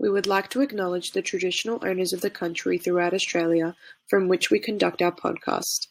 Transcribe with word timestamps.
We 0.00 0.08
would 0.08 0.28
like 0.28 0.48
to 0.50 0.60
acknowledge 0.60 1.10
the 1.10 1.22
traditional 1.22 1.80
owners 1.82 2.12
of 2.12 2.20
the 2.20 2.30
country 2.30 2.78
throughout 2.78 3.14
Australia 3.14 3.74
from 4.08 4.28
which 4.28 4.48
we 4.48 4.60
conduct 4.60 5.02
our 5.02 5.10
podcast. 5.10 5.88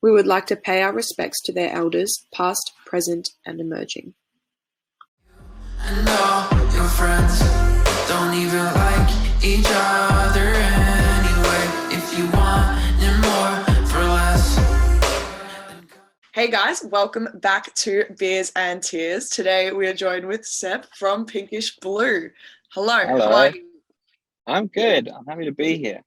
We 0.00 0.10
would 0.10 0.26
like 0.26 0.46
to 0.46 0.56
pay 0.56 0.80
our 0.80 0.94
respects 0.94 1.42
to 1.42 1.52
their 1.52 1.70
elders, 1.70 2.26
past, 2.32 2.72
present, 2.86 3.28
and 3.44 3.60
emerging. 3.60 4.14
And 5.82 6.08
all 6.08 6.48
your 6.72 6.88
friends 6.88 7.40
don't 8.08 8.32
even 8.32 8.64
like 8.64 9.44
each 9.44 9.66
other 9.68 10.40
anyway. 10.40 11.64
If 11.92 12.18
you 12.18 12.24
want 12.30 12.80
more 13.20 13.86
for 13.88 14.02
less. 14.02 14.56
Hey 16.32 16.50
guys, 16.50 16.82
welcome 16.84 17.28
back 17.34 17.74
to 17.74 18.04
Beers 18.18 18.52
and 18.56 18.82
Tears. 18.82 19.28
Today 19.28 19.72
we 19.72 19.86
are 19.86 19.92
joined 19.92 20.26
with 20.26 20.46
Seb 20.46 20.86
from 20.94 21.26
Pinkish 21.26 21.76
Blue. 21.76 22.30
Hello, 22.72 22.98
Hello. 22.98 23.18
how 23.18 23.34
are 23.34 23.50
you? 23.50 23.64
I'm 24.46 24.68
good. 24.68 25.08
I'm 25.08 25.26
happy 25.26 25.44
to 25.44 25.52
be 25.52 25.76
here. 25.76 26.04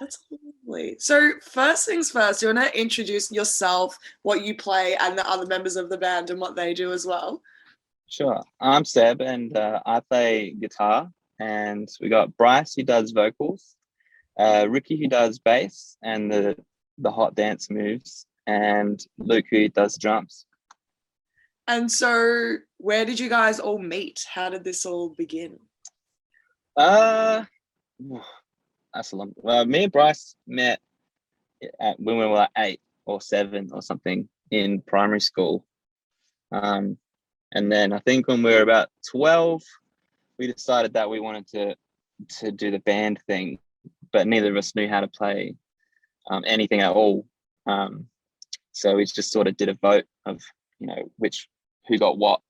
That's 0.00 0.18
lovely. 0.66 0.96
So, 0.98 1.34
first 1.40 1.86
things 1.86 2.10
first, 2.10 2.42
you 2.42 2.48
want 2.48 2.58
to 2.58 2.80
introduce 2.80 3.30
yourself, 3.30 3.96
what 4.22 4.42
you 4.42 4.56
play, 4.56 4.96
and 4.98 5.16
the 5.16 5.28
other 5.28 5.46
members 5.46 5.76
of 5.76 5.88
the 5.88 5.98
band 5.98 6.30
and 6.30 6.40
what 6.40 6.56
they 6.56 6.74
do 6.74 6.92
as 6.92 7.06
well. 7.06 7.42
Sure. 8.08 8.42
I'm 8.60 8.84
Seb 8.84 9.20
and 9.20 9.56
uh, 9.56 9.80
I 9.86 10.00
play 10.00 10.50
guitar. 10.50 11.08
And 11.38 11.88
we 12.00 12.08
got 12.08 12.36
Bryce 12.36 12.74
who 12.74 12.82
does 12.82 13.12
vocals, 13.12 13.76
uh, 14.38 14.66
Ricky 14.68 14.96
who 14.96 15.06
does 15.06 15.38
bass 15.38 15.96
and 16.02 16.32
the, 16.32 16.56
the 16.98 17.10
hot 17.12 17.36
dance 17.36 17.70
moves, 17.70 18.26
and 18.48 19.00
Luke 19.18 19.46
who 19.48 19.68
does 19.68 19.96
drums. 19.96 20.44
And 21.68 21.90
so, 21.90 22.56
where 22.82 23.04
did 23.04 23.20
you 23.20 23.28
guys 23.28 23.60
all 23.60 23.78
meet? 23.78 24.26
How 24.28 24.50
did 24.50 24.64
this 24.64 24.84
all 24.84 25.10
begin? 25.10 25.56
Uh, 26.76 27.44
that's 28.92 29.12
a 29.12 29.16
long. 29.16 29.32
Well, 29.36 29.64
me 29.64 29.84
and 29.84 29.92
Bryce 29.92 30.34
met 30.48 30.80
at, 31.80 32.00
when 32.00 32.18
we 32.18 32.26
were 32.26 32.34
like 32.34 32.50
eight 32.58 32.80
or 33.06 33.20
seven 33.20 33.70
or 33.72 33.82
something 33.82 34.28
in 34.50 34.82
primary 34.82 35.20
school. 35.20 35.64
Um, 36.50 36.98
and 37.52 37.70
then 37.70 37.92
I 37.92 38.00
think 38.00 38.26
when 38.26 38.42
we 38.42 38.52
were 38.52 38.62
about 38.62 38.88
twelve, 39.08 39.62
we 40.38 40.52
decided 40.52 40.94
that 40.94 41.08
we 41.08 41.20
wanted 41.20 41.46
to 41.48 41.76
to 42.40 42.50
do 42.50 42.72
the 42.72 42.80
band 42.80 43.20
thing, 43.28 43.58
but 44.12 44.26
neither 44.26 44.50
of 44.50 44.56
us 44.56 44.74
knew 44.74 44.88
how 44.88 45.00
to 45.00 45.08
play 45.08 45.54
um, 46.28 46.42
anything 46.46 46.80
at 46.80 46.92
all. 46.92 47.26
Um, 47.66 48.06
so 48.72 48.96
we 48.96 49.04
just 49.04 49.30
sort 49.30 49.46
of 49.46 49.56
did 49.56 49.68
a 49.68 49.74
vote 49.74 50.06
of 50.26 50.40
you 50.80 50.88
know 50.88 51.12
which 51.18 51.48
who 51.86 51.96
got 51.98 52.18
what, 52.18 52.40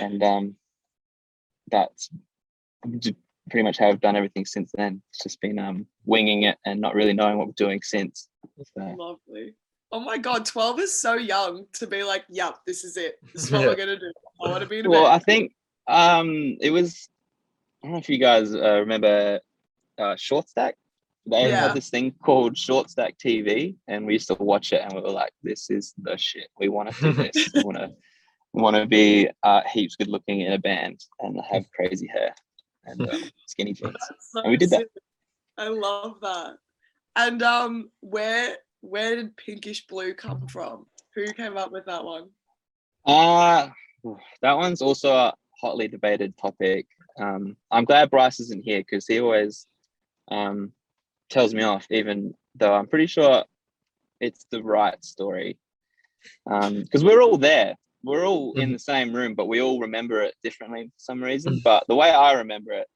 and 0.00 0.22
um, 0.22 0.56
that's 1.70 2.10
pretty 3.50 3.62
much 3.62 3.78
how 3.78 3.88
I've 3.88 4.00
done 4.00 4.16
everything 4.16 4.44
since 4.44 4.70
then. 4.76 5.02
It's 5.10 5.22
just 5.22 5.40
been 5.40 5.58
um, 5.58 5.86
winging 6.04 6.44
it 6.44 6.58
and 6.64 6.80
not 6.80 6.94
really 6.94 7.12
knowing 7.12 7.38
what 7.38 7.46
we're 7.46 7.52
doing 7.56 7.80
since. 7.82 8.28
So, 8.76 8.94
Lovely. 8.98 9.54
Oh 9.92 10.00
my 10.00 10.18
god, 10.18 10.44
12 10.44 10.80
is 10.80 11.00
so 11.00 11.14
young 11.14 11.66
to 11.74 11.86
be 11.86 12.02
like, 12.02 12.24
yep, 12.28 12.56
this 12.66 12.82
is 12.84 12.96
it. 12.96 13.16
This 13.32 13.44
is 13.44 13.52
what 13.52 13.60
Yeah. 13.62 13.66
we're 13.68 13.76
gonna 13.76 13.98
do. 13.98 14.12
I 14.44 14.48
want 14.50 14.62
to 14.62 14.68
be 14.68 14.80
in 14.80 14.86
a 14.86 14.90
well, 14.90 15.06
I 15.06 15.18
think 15.18 15.52
um, 15.86 16.56
it 16.60 16.70
was. 16.70 17.08
I 17.82 17.86
don't 17.86 17.92
know 17.92 17.98
if 17.98 18.08
you 18.08 18.18
guys 18.18 18.54
uh, 18.54 18.80
remember 18.80 19.40
uh, 19.98 20.16
Short 20.16 20.48
Stack. 20.48 20.74
They 21.28 21.48
Yeah. 21.48 21.60
had 21.68 21.74
this 21.74 21.88
thing 21.88 22.12
called 22.22 22.56
Short 22.58 22.90
Stack 22.90 23.16
TV, 23.18 23.76
and 23.86 24.04
we 24.06 24.14
used 24.14 24.26
to 24.28 24.34
watch 24.34 24.72
it, 24.72 24.82
and 24.82 24.92
we 24.92 25.00
were 25.00 25.10
like, 25.10 25.32
"This 25.42 25.70
is 25.70 25.94
the 25.98 26.16
shit. 26.16 26.48
We 26.58 26.68
want 26.68 26.92
to 26.92 27.02
do 27.02 27.12
this. 27.12 27.48
we 27.54 27.62
want 27.62 27.78
to 27.78 27.92
want 28.56 28.76
to 28.76 28.86
be 28.86 29.28
uh, 29.42 29.62
heaps 29.70 29.96
good 29.96 30.08
looking 30.08 30.40
in 30.40 30.52
a 30.52 30.58
band 30.58 31.04
and 31.20 31.40
have 31.50 31.70
crazy 31.74 32.06
hair 32.06 32.34
and 32.84 33.00
um, 33.00 33.30
skinny 33.46 33.72
jeans." 33.74 33.96
So 34.20 34.42
and 34.42 34.50
we 34.50 34.56
did 34.56 34.70
that. 34.70 34.86
I 35.58 35.68
love 35.68 36.16
that. 36.22 36.56
And 37.16 37.42
um, 37.42 37.90
where 38.00 38.56
where 38.80 39.16
did 39.16 39.36
Pinkish 39.36 39.86
Blue 39.86 40.14
come 40.14 40.46
from? 40.48 40.86
Who 41.14 41.32
came 41.32 41.56
up 41.56 41.72
with 41.72 41.86
that 41.86 42.04
one? 42.04 42.28
Uh 43.04 43.68
that 44.42 44.56
one's 44.56 44.82
also 44.82 45.12
a 45.12 45.34
hotly 45.60 45.88
debated 45.88 46.36
topic. 46.36 46.86
Um, 47.18 47.56
I'm 47.70 47.84
glad 47.84 48.10
Bryce 48.10 48.40
isn't 48.40 48.64
here 48.64 48.80
because 48.80 49.06
he 49.06 49.20
always 49.20 49.66
um, 50.28 50.72
tells 51.30 51.54
me 51.54 51.62
off, 51.62 51.86
even 51.90 52.34
though 52.54 52.74
I'm 52.74 52.86
pretty 52.86 53.06
sure 53.06 53.44
it's 54.20 54.46
the 54.50 54.62
right 54.62 55.02
story. 55.04 55.58
Because 56.44 57.04
we're 57.04 57.22
all 57.22 57.38
there, 57.38 57.76
we're 58.06 58.26
all 58.26 58.52
in 58.52 58.72
the 58.72 58.78
same 58.78 59.12
room, 59.12 59.34
but 59.34 59.48
we 59.48 59.60
all 59.60 59.80
remember 59.80 60.22
it 60.22 60.34
differently 60.42 60.84
for 60.84 60.98
some 60.98 61.22
reason. 61.22 61.60
But 61.62 61.84
the 61.88 61.96
way 61.96 62.10
I 62.10 62.34
remember 62.34 62.72
it, 62.72 62.86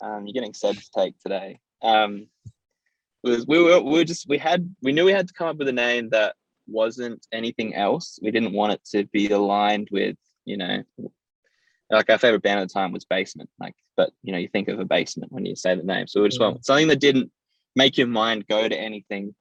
um, 0.00 0.26
you're 0.26 0.34
getting 0.34 0.54
Seb's 0.54 0.88
take 0.88 1.18
today. 1.18 1.58
Um, 1.82 2.28
was 3.24 3.46
we 3.46 3.62
were 3.62 3.80
we 3.80 3.92
were 3.92 4.04
just 4.04 4.28
we 4.28 4.38
had 4.38 4.74
we 4.82 4.92
knew 4.92 5.04
we 5.04 5.12
had 5.12 5.28
to 5.28 5.34
come 5.34 5.48
up 5.48 5.56
with 5.56 5.68
a 5.68 5.72
name 5.72 6.10
that 6.10 6.34
wasn't 6.66 7.26
anything 7.32 7.74
else. 7.74 8.18
We 8.22 8.30
didn't 8.30 8.52
want 8.52 8.72
it 8.72 8.84
to 8.92 9.04
be 9.06 9.30
aligned 9.30 9.88
with, 9.90 10.16
you 10.44 10.56
know, 10.56 10.82
like 11.90 12.10
our 12.10 12.18
favorite 12.18 12.42
band 12.42 12.60
at 12.60 12.68
the 12.68 12.74
time 12.74 12.92
was 12.92 13.04
Basement. 13.04 13.50
Like, 13.58 13.74
but 13.96 14.10
you 14.22 14.32
know, 14.32 14.38
you 14.38 14.48
think 14.48 14.68
of 14.68 14.78
a 14.78 14.84
basement 14.84 15.32
when 15.32 15.44
you 15.44 15.56
say 15.56 15.74
the 15.74 15.82
name. 15.82 16.06
So 16.06 16.22
we 16.22 16.28
just 16.28 16.40
want 16.40 16.64
something 16.64 16.88
that 16.88 17.00
didn't 17.00 17.30
make 17.74 17.98
your 17.98 18.06
mind 18.06 18.46
go 18.46 18.68
to 18.68 18.76
anything 18.76 19.34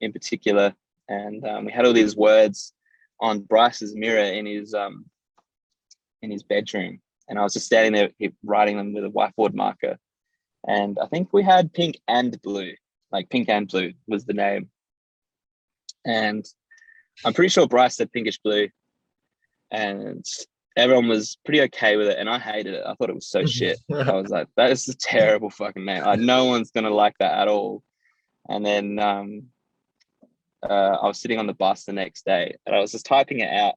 in 0.00 0.12
particular. 0.12 0.74
And 1.08 1.46
um, 1.46 1.64
we 1.64 1.72
had 1.72 1.86
all 1.86 1.92
these 1.92 2.16
words 2.16 2.72
on 3.20 3.40
Bryce's 3.40 3.94
mirror 3.94 4.24
in 4.24 4.46
his 4.46 4.74
um 4.74 5.06
in 6.22 6.30
his 6.30 6.42
bedroom, 6.42 7.00
and 7.28 7.38
I 7.38 7.42
was 7.42 7.52
just 7.54 7.66
standing 7.66 7.92
there 7.92 8.10
writing 8.44 8.76
them 8.76 8.92
with 8.92 9.04
a 9.04 9.08
whiteboard 9.08 9.54
marker. 9.54 9.98
And 10.66 10.98
I 11.00 11.06
think 11.06 11.32
we 11.32 11.42
had 11.42 11.72
pink 11.72 12.00
and 12.08 12.40
blue, 12.42 12.72
like 13.12 13.30
pink 13.30 13.48
and 13.48 13.68
blue 13.68 13.92
was 14.08 14.24
the 14.24 14.34
name. 14.34 14.68
And 16.04 16.44
I'm 17.24 17.34
pretty 17.34 17.50
sure 17.50 17.66
Bryce 17.66 17.96
said 17.96 18.12
pinkish 18.12 18.38
blue, 18.38 18.68
and 19.70 20.24
everyone 20.76 21.08
was 21.08 21.38
pretty 21.44 21.62
okay 21.62 21.96
with 21.96 22.08
it, 22.08 22.18
and 22.18 22.28
I 22.28 22.38
hated 22.38 22.74
it. 22.74 22.82
I 22.86 22.94
thought 22.94 23.10
it 23.10 23.14
was 23.14 23.28
so 23.28 23.46
shit. 23.46 23.78
I 23.92 24.12
was 24.12 24.30
like, 24.30 24.48
that 24.56 24.70
is 24.70 24.88
a 24.88 24.96
terrible 24.96 25.50
fucking 25.50 25.84
name. 25.84 26.04
Like, 26.04 26.20
no 26.20 26.44
one's 26.44 26.70
gonna 26.70 26.90
like 26.90 27.14
that 27.18 27.38
at 27.38 27.48
all. 27.48 27.82
And 28.48 28.64
then 28.64 28.98
um, 28.98 29.46
uh, 30.70 30.98
I 31.02 31.06
was 31.06 31.20
sitting 31.20 31.38
on 31.38 31.46
the 31.46 31.54
bus 31.54 31.84
the 31.84 31.92
next 31.92 32.24
day, 32.24 32.56
and 32.66 32.74
I 32.74 32.80
was 32.80 32.92
just 32.92 33.06
typing 33.06 33.40
it 33.40 33.52
out, 33.52 33.74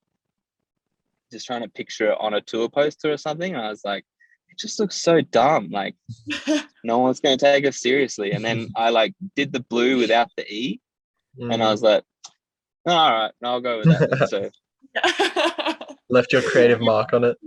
just 1.32 1.46
trying 1.46 1.62
to 1.62 1.70
picture 1.70 2.12
it 2.12 2.18
on 2.20 2.34
a 2.34 2.42
tour 2.42 2.70
poster 2.70 3.12
or 3.12 3.18
something. 3.18 3.54
And 3.54 3.64
I 3.64 3.70
was 3.70 3.84
like, 3.86 4.06
it 4.50 4.58
just 4.58 4.80
looks 4.80 4.96
so 4.96 5.22
dumb. 5.22 5.70
Like 5.70 5.96
no 6.84 7.00
one's 7.00 7.20
gonna 7.20 7.38
take 7.38 7.66
us 7.66 7.80
seriously. 7.80 8.32
And 8.32 8.44
then 8.44 8.70
I 8.76 8.90
like 8.90 9.14
did 9.36 9.54
the 9.54 9.62
blue 9.62 9.98
without 9.98 10.30
the 10.38 10.52
e, 10.52 10.82
and 11.40 11.64
I 11.64 11.72
was 11.72 11.82
like, 11.82 12.04
"Oh, 12.86 12.92
all 12.92 13.12
right, 13.12 13.32
I'll 13.44 13.62
go 13.62 13.78
with 13.80 13.88
that. 13.88 14.28
so 14.30 14.50
Left 16.10 16.34
your 16.34 16.42
creative 16.42 16.82
mark 16.82 17.14
on 17.14 17.24
it. 17.24 17.38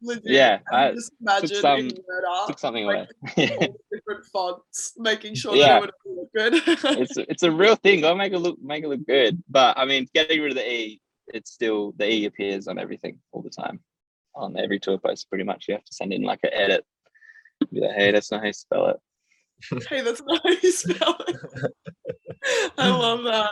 Legit, 0.00 0.22
Yeah, 0.26 0.58
I 0.72 0.92
just 0.92 1.12
imagine 1.20 1.48
some- 1.60 1.82
word 2.06 2.24
took 2.46 2.58
something 2.58 2.86
like, 2.86 3.08
away. 3.36 3.50
all 3.60 3.76
different 3.92 4.24
fonts, 4.32 4.92
making 4.96 5.34
sure 5.34 5.56
Yeah. 5.56 5.80
that 5.80 5.88
it 5.88 5.94
would 6.04 6.16
look 6.16 6.32
good. 6.34 6.54
it's 7.00 7.16
it's 7.16 7.42
a 7.42 7.50
real 7.50 7.74
thing. 7.76 8.00
Go 8.02 8.14
make 8.14 8.32
it 8.32 8.38
look 8.38 8.58
make 8.62 8.84
it 8.84 8.88
look 8.88 9.06
good. 9.06 9.42
But 9.48 9.76
I 9.76 9.84
mean, 9.84 10.06
getting 10.14 10.40
rid 10.40 10.52
of 10.52 10.56
the 10.56 10.70
e, 10.72 11.00
it's 11.34 11.50
still 11.52 11.92
the 11.96 12.08
e 12.08 12.24
appears 12.26 12.68
on 12.68 12.78
everything 12.78 13.18
all 13.32 13.42
the 13.42 13.50
time, 13.50 13.80
on 14.36 14.56
every 14.56 14.78
tour 14.78 14.98
post. 14.98 15.28
Pretty 15.28 15.44
much, 15.44 15.66
you 15.68 15.74
have 15.74 15.84
to 15.84 15.94
send 15.94 16.12
in 16.12 16.22
like 16.22 16.40
an 16.44 16.50
edit. 16.52 16.84
Be 17.72 17.80
like, 17.80 17.96
hey, 17.96 18.12
that's 18.12 18.30
not 18.30 18.40
how 18.40 18.46
you 18.46 18.52
spell 18.52 18.86
it. 18.86 18.96
hey, 19.88 20.00
that's 20.02 20.22
not 20.22 20.40
how 20.44 20.50
you 20.50 20.70
spell 20.70 21.16
it. 21.26 21.72
I 22.78 22.88
love 22.88 23.24
that. 23.24 23.50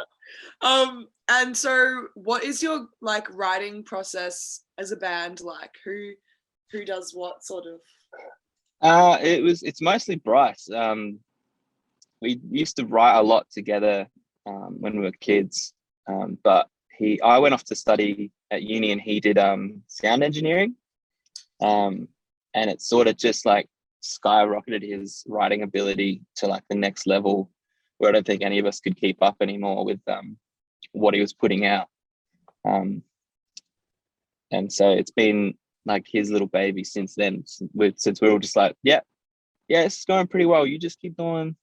Um, 0.61 1.09
and 1.29 1.57
so 1.57 2.07
what 2.15 2.45
is 2.45 2.63
your 2.63 2.87
like 3.03 3.27
writing 3.35 3.83
process 3.83 4.61
as 4.79 4.93
a 4.93 4.97
band 4.97 5.41
like? 5.41 5.73
Who 5.85 6.13
who 6.73 6.85
does 6.85 7.13
what 7.15 7.45
sort 7.45 7.65
of 7.67 7.81
Uh, 8.81 9.19
it 9.23 9.43
was 9.43 9.63
it's 9.63 9.81
mostly 9.81 10.17
Bryce. 10.17 10.69
Um, 10.71 11.21
we 12.21 12.41
used 12.51 12.77
to 12.77 12.87
write 12.87 13.19
a 13.19 13.23
lot 13.23 13.47
together 13.51 14.07
um, 14.47 14.77
when 14.81 14.97
we 14.97 15.05
were 15.05 15.13
kids, 15.21 15.75
um, 16.09 16.39
but 16.43 16.69
he 16.99 17.21
I 17.21 17.39
went 17.39 17.55
off 17.55 17.65
to 17.65 17.75
study 17.75 18.31
at 18.51 18.63
uni 18.63 18.93
and 18.93 19.01
he 19.01 19.21
did 19.21 19.39
um, 19.39 19.83
sound 19.87 20.23
engineering, 20.23 20.77
um, 21.63 22.09
and 22.55 22.71
it 22.71 22.81
sort 22.83 23.09
of 23.09 23.17
just 23.17 23.47
like 23.47 23.69
skyrocketed 24.03 24.83
his 24.83 25.25
writing 25.27 25.63
ability 25.63 26.23
to 26.37 26.47
like 26.47 26.63
the 26.69 26.77
next 26.77 27.07
level, 27.07 27.51
where 27.99 28.11
I 28.11 28.13
don't 28.13 28.27
think 28.27 28.43
any 28.43 28.59
of 28.59 28.67
us 28.67 28.81
could 28.81 28.97
keep 28.97 29.23
up 29.23 29.37
anymore 29.41 29.85
with 29.85 30.01
um, 30.07 30.37
what 30.93 31.15
he 31.15 31.21
was 31.21 31.33
putting 31.33 31.67
out. 31.67 31.89
Um, 32.65 33.03
and 34.51 34.73
so 34.73 34.91
it's 34.91 35.11
been 35.11 35.55
like 35.87 36.07
his 36.07 36.31
little 36.31 36.49
baby 36.49 36.85
since 36.85 37.15
then. 37.15 37.45
since 37.47 38.21
we're 38.21 38.31
all 38.31 38.39
just 38.39 38.57
like, 38.57 38.77
yeah, 38.83 39.01
yeah, 39.69 39.83
it's 39.83 40.05
going 40.05 40.27
pretty 40.27 40.47
well. 40.47 40.67
You 40.67 40.79
just 40.79 41.01
keep 41.01 41.17
doing 41.17 41.57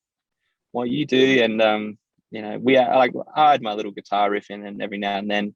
what 0.71 0.89
you 0.89 1.05
do, 1.05 1.43
and 1.43 1.61
um, 1.61 1.97
you 2.31 2.41
know, 2.41 2.57
we 2.59 2.77
are 2.77 2.95
like 2.95 3.13
I 3.35 3.51
had 3.51 3.61
my 3.61 3.73
little 3.73 3.91
guitar 3.91 4.31
riff 4.31 4.49
in, 4.49 4.65
and 4.65 4.81
every 4.81 4.97
now 4.97 5.17
and 5.17 5.29
then, 5.29 5.53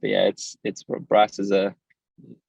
but 0.00 0.10
yeah, 0.10 0.24
it's 0.24 0.56
it's 0.64 0.82
Bryce 0.82 1.38
is 1.38 1.50
a, 1.50 1.74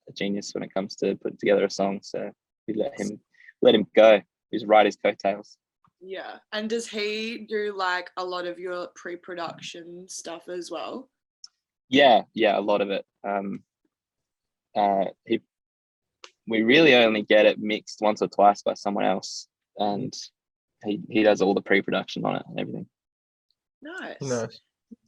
a 0.09 0.13
genius 0.13 0.51
when 0.53 0.63
it 0.63 0.73
comes 0.73 0.95
to 0.97 1.15
putting 1.15 1.37
together 1.37 1.65
a 1.65 1.69
song. 1.69 1.99
So 2.03 2.31
we 2.67 2.73
let 2.73 2.99
him 2.99 3.19
let 3.61 3.75
him 3.75 3.87
go. 3.95 4.21
Just 4.53 4.67
ride 4.67 4.85
his 4.85 4.97
coattails. 4.97 5.57
Yeah. 6.01 6.37
And 6.51 6.69
does 6.69 6.87
he 6.87 7.45
do 7.47 7.73
like 7.77 8.09
a 8.17 8.25
lot 8.25 8.47
of 8.47 8.57
your 8.57 8.87
pre-production 8.95 10.09
stuff 10.09 10.49
as 10.49 10.71
well? 10.71 11.09
Yeah, 11.89 12.23
yeah, 12.33 12.57
a 12.57 12.61
lot 12.61 12.81
of 12.81 12.89
it. 12.89 13.05
Um, 13.23 13.63
uh, 14.75 15.05
he, 15.25 15.41
we 16.47 16.61
really 16.61 16.95
only 16.95 17.21
get 17.21 17.45
it 17.45 17.59
mixed 17.59 18.01
once 18.01 18.21
or 18.21 18.27
twice 18.27 18.61
by 18.61 18.73
someone 18.73 19.05
else, 19.05 19.47
and 19.77 20.13
he 20.83 21.01
he 21.09 21.23
does 21.23 21.41
all 21.41 21.53
the 21.53 21.61
pre-production 21.61 22.25
on 22.25 22.37
it 22.37 22.43
and 22.47 22.59
everything. 22.59 22.87
Nice. 23.81 24.21
Nice. 24.21 24.59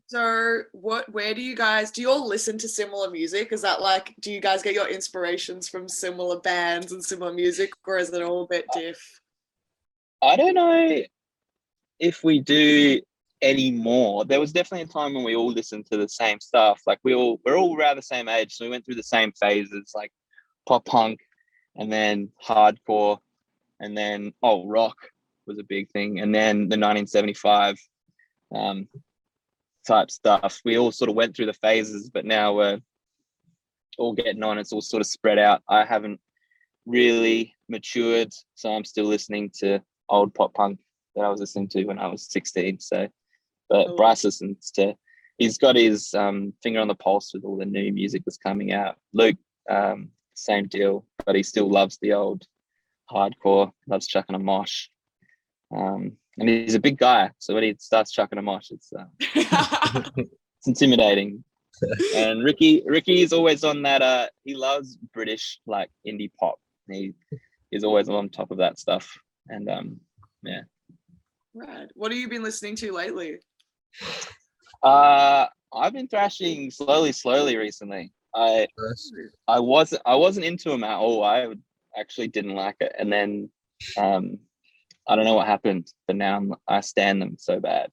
So 0.08 0.62
what 0.74 1.12
where 1.12 1.34
do 1.34 1.42
you 1.42 1.56
guys 1.56 1.90
do 1.90 2.02
you 2.02 2.10
all 2.10 2.28
listen 2.28 2.58
to 2.60 2.68
similar 2.68 3.10
music? 3.10 3.52
Is 3.52 3.62
that 3.62 3.82
like 3.82 4.14
do 4.20 4.32
you 4.32 4.40
guys 4.40 4.62
get 4.62 4.74
your 4.74 4.88
inspirations 4.88 5.68
from 5.68 5.90
similar 5.90 6.40
bands 6.40 6.92
and 6.92 7.04
similar 7.04 7.34
music 7.34 7.72
or 7.88 7.98
is 7.98 8.12
it 8.14 8.22
all 8.22 8.44
a 8.44 8.48
bit 8.48 8.66
diff? 8.74 9.22
I 10.22 10.36
don't 10.36 10.54
know 10.54 11.02
if 12.00 12.24
we 12.24 12.40
do 12.40 13.02
any 13.42 13.72
more. 13.72 14.24
There 14.26 14.40
was 14.40 14.54
definitely 14.54 14.84
a 14.84 14.88
time 14.88 15.14
when 15.14 15.24
we 15.24 15.36
all 15.36 15.52
listened 15.52 15.86
to 15.92 15.98
the 15.98 16.08
same 16.08 16.40
stuff. 16.40 16.82
Like 16.86 17.00
we 17.04 17.14
all 17.14 17.40
we're 17.46 17.58
all 17.58 17.78
around 17.78 17.98
the 17.98 18.04
same 18.04 18.30
age, 18.30 18.54
so 18.54 18.66
we 18.66 18.72
went 18.72 18.86
through 18.86 18.96
the 18.96 19.04
same 19.04 19.32
phases, 19.34 19.92
like 19.96 20.12
pop 20.68 20.86
punk, 20.86 21.20
and 21.76 21.92
then 21.92 22.30
hardcore, 22.44 23.20
and 23.80 23.98
then 23.98 24.34
oh 24.42 24.68
rock 24.68 24.98
was 25.46 25.60
a 25.60 25.64
big 25.64 25.90
thing, 25.92 26.20
and 26.20 26.34
then 26.34 26.70
the 26.70 26.78
1975 26.78 27.78
um, 28.54 28.88
type 29.86 30.12
stuff. 30.12 30.62
We 30.64 30.78
all 30.78 30.92
sort 30.92 31.10
of 31.10 31.16
went 31.16 31.36
through 31.36 31.48
the 31.48 31.54
phases, 31.54 32.10
but 32.10 32.26
now 32.26 32.54
we're 32.54 32.80
all 33.98 34.14
getting 34.14 34.44
on. 34.44 34.58
It's 34.58 34.72
all 34.72 34.82
sort 34.82 35.02
of 35.02 35.08
spread 35.08 35.40
out. 35.40 35.62
I 35.68 35.86
haven't 35.86 36.20
really 36.86 37.54
matured, 37.70 38.34
so 38.56 38.74
I'm 38.74 38.86
still 38.86 39.06
listening 39.06 39.52
to 39.60 39.82
old 40.10 40.34
pop 40.34 40.54
punk 40.54 40.80
that 41.16 41.24
I 41.24 41.30
was 41.30 41.40
listening 41.40 41.70
to 41.70 41.86
when 41.86 42.00
I 42.00 42.08
was 42.08 42.32
16. 42.32 42.80
So, 42.80 43.08
but 43.70 43.88
Oh. 43.90 43.96
Bryce 43.96 44.24
listens 44.24 44.72
to. 44.72 44.96
He's 45.38 45.58
got 45.58 45.76
his 45.76 46.14
um, 46.14 46.54
finger 46.62 46.80
on 46.80 46.88
the 46.88 46.96
pulse 46.96 47.34
with 47.34 47.44
all 47.44 47.58
the 47.58 47.66
new 47.66 47.92
music 47.92 48.24
that's 48.26 48.38
coming 48.38 48.72
out. 48.72 48.98
Luke, 49.14 49.38
um, 49.70 50.10
same 50.34 50.68
deal, 50.68 51.06
but 51.26 51.36
he 51.36 51.44
still 51.44 51.70
loves 51.70 51.98
the 52.02 52.14
old 52.14 52.46
hardcore. 53.12 53.72
Loves 53.88 54.08
chucking 54.08 54.36
a 54.36 54.40
mosh. 54.40 54.88
Um, 55.76 56.14
and 56.38 56.50
he's 56.50 56.76
a 56.76 56.80
big 56.80 56.98
guy, 56.98 57.32
so 57.40 57.54
when 57.54 57.64
he 57.64 57.76
starts 57.80 58.12
chucking 58.12 58.40
a 58.40 58.42
mosh, 58.42 58.72
it's 58.72 58.92
uh, 58.92 59.06
it's 59.20 60.68
intimidating. 60.68 61.44
and 62.16 62.44
Ricky, 62.44 62.84
Ricky 62.86 63.22
is 63.22 63.34
always 63.34 63.64
on 63.64 63.82
that. 63.84 64.02
Uh, 64.02 64.28
he 64.44 64.56
loves 64.56 64.98
British 65.14 65.60
like 65.66 65.90
indie 66.08 66.32
pop. 66.40 66.56
He 66.90 67.14
is 67.72 67.84
always 67.84 68.10
on 68.10 68.30
top 68.30 68.52
of 68.52 68.58
that 68.58 68.80
stuff. 68.80 69.12
And 69.48 69.70
um, 69.70 70.00
Right. 71.56 71.88
What 71.94 72.12
have 72.12 72.20
you 72.20 72.28
been 72.28 72.44
listening 72.44 72.76
to 72.78 72.92
lately? 72.92 73.38
uh, 74.82 75.46
I've 75.74 75.94
been 75.94 76.08
thrashing 76.08 76.72
slowly, 76.72 77.12
slowly 77.12 77.58
recently. 77.58 78.12
I 78.36 78.68
I 79.48 79.60
wasn't 79.60 80.02
I 80.06 80.16
wasn't 80.16 80.46
into 80.46 80.72
him 80.72 80.84
at 80.84 80.98
all. 80.98 81.24
I 81.24 81.48
actually 81.98 82.28
didn't 82.28 82.56
like 82.56 82.78
it, 82.80 82.96
and 82.98 83.12
then 83.12 83.50
um, 83.98 84.40
I 85.08 85.16
don't 85.16 85.26
know 85.26 85.36
what 85.36 85.48
happened, 85.48 85.92
but 86.08 86.16
now 86.16 86.38
I'm, 86.38 86.56
I 86.68 86.82
stand 86.82 87.22
them 87.22 87.36
so 87.38 87.60
bad. 87.60 87.92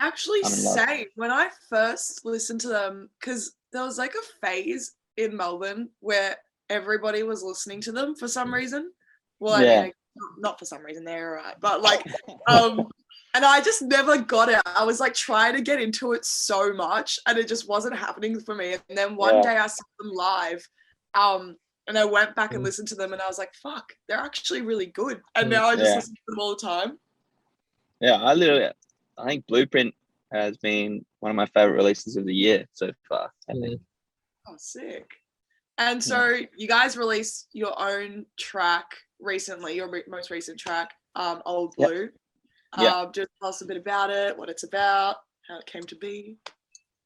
Actually, 0.00 0.40
I'm 0.44 0.52
in 0.52 0.64
love. 0.64 0.74
same. 0.88 1.06
When 1.16 1.30
I 1.30 1.48
first 1.68 2.24
listened 2.24 2.60
to 2.62 2.68
them, 2.68 3.08
because 3.18 3.54
there 3.72 3.82
was 3.82 3.98
like 3.98 4.14
a 4.14 4.46
phase 4.46 4.94
in 5.16 5.36
Melbourne 5.36 5.90
where 6.00 6.36
everybody 6.70 7.22
was 7.22 7.42
listening 7.42 7.80
to 7.82 7.92
them 7.92 8.14
for 8.14 8.28
some 8.28 8.52
reason. 8.52 8.92
Well, 9.40 9.54
I 9.54 9.62
Yeah. 9.64 9.82
mean, 9.84 9.92
not 10.38 10.58
for 10.58 10.64
some 10.64 10.82
reason, 10.82 11.04
they're 11.04 11.38
alright, 11.38 11.56
but 11.60 11.80
like, 11.80 12.04
um, 12.48 12.88
and 13.34 13.44
I 13.44 13.60
just 13.60 13.82
never 13.82 14.18
got 14.18 14.48
it. 14.48 14.60
I 14.66 14.84
was 14.84 15.00
like 15.00 15.14
trying 15.14 15.54
to 15.54 15.60
get 15.60 15.80
into 15.80 16.12
it 16.12 16.24
so 16.24 16.72
much, 16.72 17.18
and 17.26 17.38
it 17.38 17.48
just 17.48 17.68
wasn't 17.68 17.96
happening 17.96 18.40
for 18.40 18.54
me. 18.54 18.76
And 18.88 18.98
then 18.98 19.16
one 19.16 19.36
Yeah. 19.36 19.42
day 19.42 19.56
I 19.58 19.66
saw 19.66 19.84
them 19.98 20.10
live, 20.12 20.66
um, 21.14 21.56
and 21.86 21.98
I 21.98 22.04
went 22.04 22.34
back 22.36 22.52
and 22.54 22.62
Mm. 22.62 22.64
listened 22.64 22.88
to 22.88 22.94
them, 22.94 23.12
and 23.12 23.22
I 23.22 23.26
was 23.26 23.38
like, 23.38 23.54
"Fuck, 23.54 23.92
they're 24.08 24.18
actually 24.18 24.62
really 24.62 24.86
good." 24.86 25.22
And 25.34 25.46
Mm, 25.46 25.50
now 25.52 25.66
I 25.66 25.76
just 25.76 25.90
yeah. 25.90 25.96
listen 25.96 26.14
to 26.14 26.20
them 26.28 26.38
all 26.40 26.50
the 26.54 26.60
time. 26.60 26.98
yeah, 28.00 28.16
I 28.22 28.34
literally 28.34 28.70
I 29.16 29.26
think 29.26 29.46
Blueprint 29.48 29.94
has 30.32 30.56
been 30.58 31.04
one 31.20 31.30
of 31.30 31.36
my 31.36 31.46
favorite 31.46 31.74
releases 31.74 32.16
of 32.16 32.24
the 32.26 32.34
year 32.34 32.66
so 32.72 32.92
far. 33.08 33.32
I 33.48 33.54
think. 33.54 33.80
Oh, 34.46 34.54
sick. 34.56 35.10
And 35.78 36.02
so 36.02 36.38
you 36.56 36.68
guys 36.68 36.96
released 36.96 37.48
your 37.52 37.78
own 37.80 38.26
track 38.38 38.86
recently, 39.20 39.74
your 39.76 39.88
re- 39.88 40.04
most 40.08 40.30
recent 40.30 40.58
track, 40.58 40.94
um, 41.14 41.42
Old 41.46 41.74
Yep. 41.78 41.88
Yeah. 42.76 42.94
Um, 42.96 43.12
just 43.12 43.28
tell 43.40 43.48
us 43.48 43.62
a 43.62 43.66
bit 43.66 43.76
about 43.76 44.10
it, 44.10 44.36
what 44.36 44.48
it's 44.48 44.64
about, 44.64 45.16
how 45.48 45.58
it 45.58 45.66
came 45.66 45.84
to 45.84 45.96
be. 45.96 46.36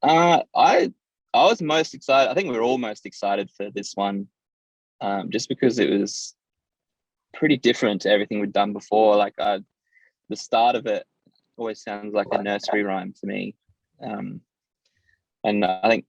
Uh, 0.02 0.42
I 0.54 0.92
I 1.32 1.44
was 1.44 1.62
most 1.62 1.94
excited. 1.94 2.30
I 2.30 2.34
think 2.34 2.50
we 2.50 2.56
were 2.56 2.64
all 2.64 2.78
most 2.78 3.06
excited 3.06 3.50
for 3.56 3.70
this 3.70 3.92
one, 3.94 4.26
um, 5.00 5.30
just 5.30 5.48
because 5.48 5.78
it 5.78 5.90
was 5.90 6.34
pretty 7.34 7.56
different 7.56 8.02
to 8.02 8.10
everything 8.10 8.40
we'd 8.40 8.52
done 8.52 8.72
before. 8.72 9.16
Like 9.16 9.34
uh, 9.38 9.60
the 10.28 10.36
start 10.36 10.74
of 10.74 10.86
it 10.86 11.06
always 11.56 11.82
sounds 11.82 12.12
like 12.12 12.26
a 12.32 12.42
nursery 12.42 12.82
rhyme 12.82 13.14
to 13.20 13.26
me, 13.26 13.54
um, 14.04 14.40
and 15.44 15.64
I 15.64 15.88
think 15.88 16.04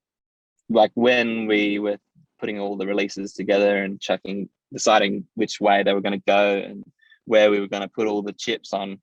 like 0.70 0.92
when 0.96 1.46
we 1.46 1.78
were 1.78 2.00
putting 2.40 2.60
all 2.60 2.76
the 2.76 2.88
releases 2.88 3.34
together 3.34 3.84
and 3.84 4.02
chucking, 4.02 4.50
deciding 4.74 5.26
which 5.36 5.62
way 5.62 5.84
they 5.84 5.94
were 5.94 6.02
going 6.02 6.20
to 6.20 6.26
go 6.26 6.58
and 6.58 6.84
where 7.26 7.52
we 7.52 7.60
were 7.60 7.68
going 7.68 7.84
to 7.84 7.88
put 7.88 8.08
all 8.08 8.22
the 8.22 8.34
chips 8.34 8.74
on, 8.74 9.00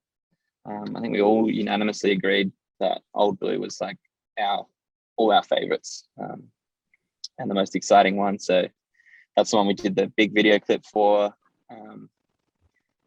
um, 0.66 0.96
I 0.96 1.00
think 1.00 1.12
we 1.12 1.22
all 1.22 1.50
unanimously 1.50 2.12
agreed 2.12 2.52
that 2.80 3.02
Old 3.14 3.38
Blue 3.38 3.60
was 3.60 3.80
like 3.80 3.98
our 4.38 4.66
all 5.16 5.32
our 5.32 5.42
favorites 5.42 6.08
um, 6.20 6.44
and 7.38 7.50
the 7.50 7.54
most 7.54 7.76
exciting 7.76 8.16
one. 8.16 8.38
So 8.38 8.66
that's 9.36 9.50
the 9.50 9.56
one 9.56 9.66
we 9.66 9.74
did 9.74 9.96
the 9.96 10.06
big 10.16 10.34
video 10.34 10.58
clip 10.58 10.84
for, 10.84 11.34
um, 11.70 12.08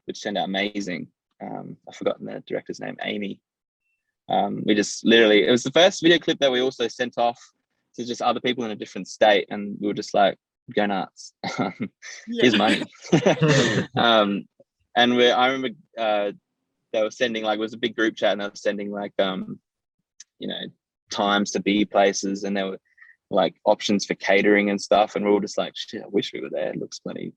which 0.05 0.21
turned 0.21 0.37
out 0.37 0.45
amazing. 0.45 1.07
Um, 1.41 1.77
I've 1.87 1.95
forgotten 1.95 2.25
the 2.25 2.43
director's 2.47 2.79
name, 2.79 2.97
Amy. 3.03 3.41
Um, 4.29 4.63
we 4.65 4.75
just 4.75 5.05
literally, 5.05 5.45
it 5.47 5.51
was 5.51 5.63
the 5.63 5.71
first 5.71 6.01
video 6.01 6.19
clip 6.19 6.39
that 6.39 6.51
we 6.51 6.61
also 6.61 6.87
sent 6.87 7.17
off 7.17 7.39
to 7.95 8.05
just 8.05 8.21
other 8.21 8.39
people 8.39 8.63
in 8.63 8.71
a 8.71 8.75
different 8.75 9.07
state, 9.07 9.47
and 9.49 9.75
we 9.79 9.87
were 9.87 9.93
just 9.93 10.13
like, 10.13 10.37
go 10.73 10.85
nuts. 10.85 11.33
Here's 12.27 12.57
money. 12.57 12.83
um, 13.97 14.45
and 14.95 15.15
we, 15.15 15.29
I 15.29 15.47
remember 15.47 15.77
uh, 15.97 16.31
they 16.93 17.01
were 17.01 17.11
sending 17.11 17.43
like 17.43 17.57
it 17.57 17.61
was 17.61 17.73
a 17.73 17.77
big 17.77 17.95
group 17.95 18.15
chat, 18.15 18.33
and 18.33 18.41
they 18.41 18.45
were 18.45 18.55
sending 18.55 18.91
like 18.91 19.13
um, 19.19 19.59
you 20.39 20.47
know 20.47 20.61
times 21.09 21.51
to 21.51 21.59
be 21.59 21.83
places, 21.83 22.43
and 22.43 22.55
there 22.55 22.67
were 22.67 22.79
like 23.29 23.55
options 23.65 24.05
for 24.05 24.13
catering 24.15 24.69
and 24.69 24.79
stuff, 24.79 25.15
and 25.15 25.25
we 25.25 25.29
were 25.29 25.35
all 25.35 25.41
just 25.41 25.57
like, 25.57 25.73
shit, 25.75 26.03
I 26.03 26.07
wish 26.07 26.31
we 26.33 26.41
were 26.41 26.49
there. 26.51 26.69
It 26.69 26.79
looks 26.79 26.99
plenty, 26.99 27.33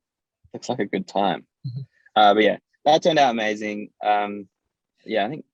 looks 0.52 0.68
like 0.68 0.78
a 0.78 0.86
good 0.86 1.08
time. 1.08 1.46
Mhm. 1.66 1.86
Uh, 2.14 2.34
but 2.34 2.42
yeah, 2.42 2.58
that 2.84 3.02
turned 3.02 3.18
out 3.18 3.30
amazing. 3.30 3.90
Um, 4.04 4.48
yeah, 5.04 5.26
I 5.26 5.28
think 5.28 5.44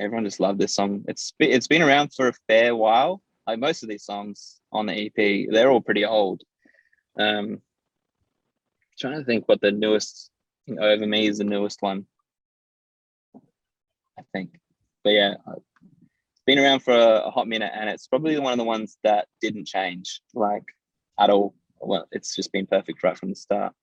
everyone 0.00 0.24
just 0.24 0.40
loved 0.40 0.58
this 0.58 0.74
song. 0.74 1.04
It's 1.06 1.34
it's 1.38 1.68
been 1.68 1.82
around 1.82 2.12
for 2.14 2.28
a 2.28 2.34
fair 2.48 2.74
while. 2.74 3.22
Like 3.46 3.58
most 3.58 3.82
of 3.82 3.88
these 3.88 4.04
songs 4.04 4.60
on 4.72 4.86
the 4.86 5.06
EP, 5.06 5.48
they're 5.50 5.70
all 5.70 5.80
pretty 5.80 6.04
old. 6.04 6.42
Um, 7.18 7.62
trying 8.98 9.18
to 9.18 9.24
think 9.24 9.46
what 9.46 9.60
the 9.60 9.72
newest 9.72 10.30
I 10.68 10.72
over 10.72 11.06
me 11.06 11.26
is 11.28 11.38
the 11.38 11.44
newest 11.44 11.82
one. 11.82 12.06
I 14.18 14.22
think, 14.32 14.58
but 15.04 15.10
yeah, 15.10 15.34
it's 15.48 16.42
been 16.46 16.58
around 16.58 16.80
for 16.80 16.92
a, 16.92 17.26
a 17.26 17.30
hot 17.30 17.48
minute, 17.48 17.72
and 17.74 17.88
it's 17.88 18.06
probably 18.06 18.38
one 18.38 18.52
of 18.52 18.58
the 18.58 18.64
ones 18.64 18.98
that 19.04 19.28
didn't 19.40 19.66
change 19.66 20.20
like 20.34 20.64
at 21.18 21.30
all. 21.30 21.54
Well, 21.80 22.06
it's 22.10 22.34
just 22.34 22.52
been 22.52 22.66
perfect 22.66 23.02
right 23.02 23.16
from 23.16 23.30
the 23.30 23.36
start. 23.36 23.74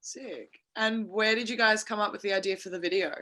Sick. 0.00 0.60
And 0.76 1.08
where 1.08 1.34
did 1.34 1.48
you 1.48 1.56
guys 1.56 1.82
come 1.82 1.98
up 1.98 2.12
with 2.12 2.22
the 2.22 2.32
idea 2.32 2.56
for 2.56 2.68
the 2.68 2.78
video? 2.78 3.12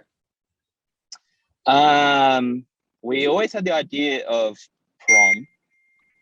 Um, 1.66 2.66
we 3.02 3.26
always 3.26 3.52
had 3.52 3.64
the 3.64 3.74
idea 3.74 4.26
of 4.26 4.58
prom, 4.98 5.46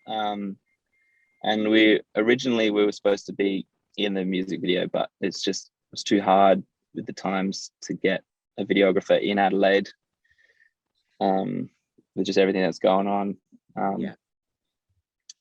um, 0.06 0.56
and 1.42 1.68
we 1.68 2.00
originally 2.16 2.70
we 2.70 2.84
were 2.84 2.92
supposed 2.92 3.26
to 3.26 3.32
be 3.32 3.66
in 3.96 4.14
the 4.14 4.24
music 4.24 4.60
video, 4.60 4.86
but 4.86 5.10
it's 5.20 5.42
just 5.42 5.66
it 5.66 5.92
was 5.92 6.04
too 6.04 6.20
hard 6.20 6.62
with 6.94 7.06
the 7.06 7.12
times 7.12 7.72
to 7.82 7.94
get 7.94 8.22
a 8.58 8.64
videographer 8.64 9.20
in 9.20 9.38
Adelaide. 9.38 9.88
Um, 11.22 11.70
with 12.14 12.26
just 12.26 12.38
everything 12.38 12.62
that's 12.62 12.78
going 12.78 13.06
on. 13.06 13.36
Um, 13.76 13.96
Yeah. 13.98 14.14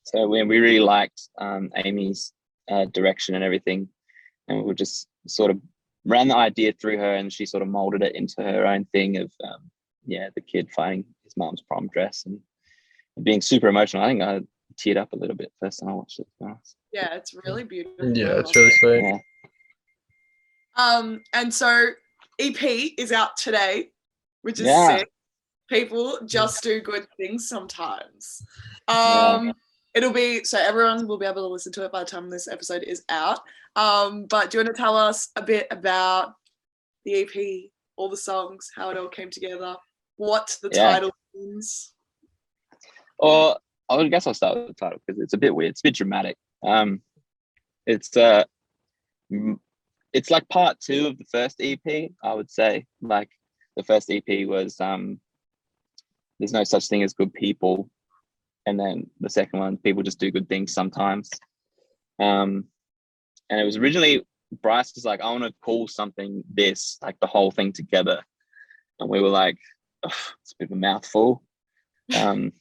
So 0.04 0.28
we 0.28 0.44
we 0.44 0.60
really 0.60 0.80
liked 0.80 1.30
um, 1.38 1.70
Amy's 1.76 2.34
uh, 2.70 2.86
direction 2.86 3.36
and 3.36 3.44
everything, 3.44 3.90
and 4.48 4.64
we 4.64 4.74
just 4.74 5.08
sort 5.28 5.52
of 5.52 5.58
ran 6.06 6.28
the 6.28 6.36
idea 6.38 6.74
through 6.74 6.98
her, 6.98 7.14
and 7.16 7.32
she 7.32 7.46
sort 7.46 7.62
of 7.64 7.70
molded 7.70 8.02
it 8.02 8.16
into 8.16 8.42
her 8.42 8.66
own 8.66 8.86
thing 8.86 9.18
of 9.18 9.32
um, 9.44 9.70
yeah, 10.06 10.30
the 10.36 10.42
kid 10.42 10.70
finding 10.76 11.06
his 11.24 11.38
mom's 11.38 11.62
prom 11.62 11.88
dress 11.88 12.26
and 12.26 12.40
being 13.24 13.42
super 13.42 13.68
emotional. 13.68 14.04
I 14.04 14.08
think 14.08 14.22
I 14.22 14.42
teared 14.76 14.98
up 14.98 15.14
a 15.14 15.18
little 15.18 15.36
bit 15.36 15.52
first 15.60 15.80
time 15.80 15.90
I 15.90 15.94
watched 15.94 16.20
it. 16.20 16.24
to 16.24 16.34
be 16.40 16.46
honest. 16.50 16.76
Yeah, 16.92 17.14
it's 17.16 17.34
really 17.46 17.64
beautiful. 17.64 18.16
Yeah, 18.18 18.40
it's 18.40 18.56
really 18.56 18.72
sweet. 18.80 19.02
Yeah. 19.04 19.18
Um, 20.78 21.22
and 21.34 21.54
so 21.54 21.90
EP 22.40 22.64
is 22.98 23.12
out 23.12 23.38
today, 23.38 23.90
which 24.42 24.60
is 24.60 24.68
Yeah. 24.68 24.98
sick. 24.98 25.10
People 25.72 26.20
just 26.26 26.62
do 26.64 26.82
good 26.82 27.08
things 27.16 27.48
sometimes. 27.48 28.44
Yeah. 28.90 29.38
Um, 29.40 29.54
it'll 29.94 30.12
be 30.12 30.44
so 30.44 30.58
everyone 30.60 31.08
will 31.08 31.18
be 31.18 31.26
able 31.26 31.48
to 31.48 31.48
listen 31.48 31.72
to 31.72 31.86
it 31.86 31.94
by 31.94 32.02
the 32.02 32.10
time 32.10 32.30
this 32.30 32.50
episode 32.50 32.84
is 32.84 33.06
out. 33.08 33.40
Um, 33.78 34.26
but 34.26 34.50
do 34.52 34.58
you 34.58 34.66
want 34.66 34.76
to 34.76 34.82
tell 34.82 34.98
us 34.98 35.30
a 35.38 35.42
bit 35.42 35.68
about 35.72 36.34
the 37.06 37.22
EP, 37.22 37.72
all 37.96 38.10
the 38.10 38.18
songs, 38.18 38.70
how 38.76 38.90
it 38.90 38.98
all 38.98 39.08
came 39.08 39.30
together, 39.30 39.78
what 40.18 40.58
the 40.62 40.70
Yeah. 40.74 40.92
title 40.92 41.12
means? 41.34 41.94
Or 43.18 43.58
I 43.90 44.08
guess 44.10 44.28
I'll 44.28 44.34
start 44.34 44.58
with 44.58 44.68
the 44.68 44.74
title 44.74 45.00
because 45.08 45.22
it's 45.22 45.34
a 45.34 45.38
bit 45.38 45.56
weird. 45.56 45.72
It's 45.72 45.82
a 45.82 45.88
bit 45.88 45.96
dramatic. 45.96 46.38
Um, 46.64 47.02
it's 47.86 48.18
uh, 48.18 48.44
it's 50.12 50.30
like 50.30 50.50
part 50.50 50.82
two 50.82 51.08
of 51.08 51.18
the 51.18 51.26
first 51.32 51.62
EP. 51.62 52.12
I 52.22 52.34
would 52.34 52.52
say 52.52 52.88
like 53.02 53.30
the 53.78 53.84
first 53.84 54.12
EP 54.12 54.46
was 54.46 54.78
um, 54.82 55.22
there's 56.42 56.54
no 56.54 56.64
such 56.64 56.88
thing 56.88 57.04
as 57.04 57.14
good 57.14 57.34
people, 57.34 57.90
and 58.66 58.80
then 58.80 59.10
the 59.20 59.30
second 59.30 59.60
one, 59.60 59.78
people 59.78 60.04
just 60.04 60.20
do 60.20 60.32
good 60.32 60.50
things 60.50 60.74
sometimes. 60.74 61.30
Um, 62.20 62.66
and 63.50 63.60
it 63.60 63.64
was 63.64 63.78
originally 63.78 64.26
Bryce 64.62 64.94
was 64.96 65.06
like, 65.06 65.22
I 65.22 65.32
want 65.32 65.44
to 65.44 65.54
call 65.62 65.88
something 65.88 66.44
this, 66.52 66.98
like 67.02 67.20
the 67.20 67.28
whole 67.28 67.52
thing 67.52 67.72
together, 67.72 68.24
and 69.00 69.10
we 69.10 69.22
were 69.22 69.30
like, 69.30 69.58
it's 70.04 70.54
a 70.54 70.56
bit 70.60 70.70
of 70.70 70.72
a 70.74 70.76
mouthful. 70.76 71.44
Um, 72.20 72.52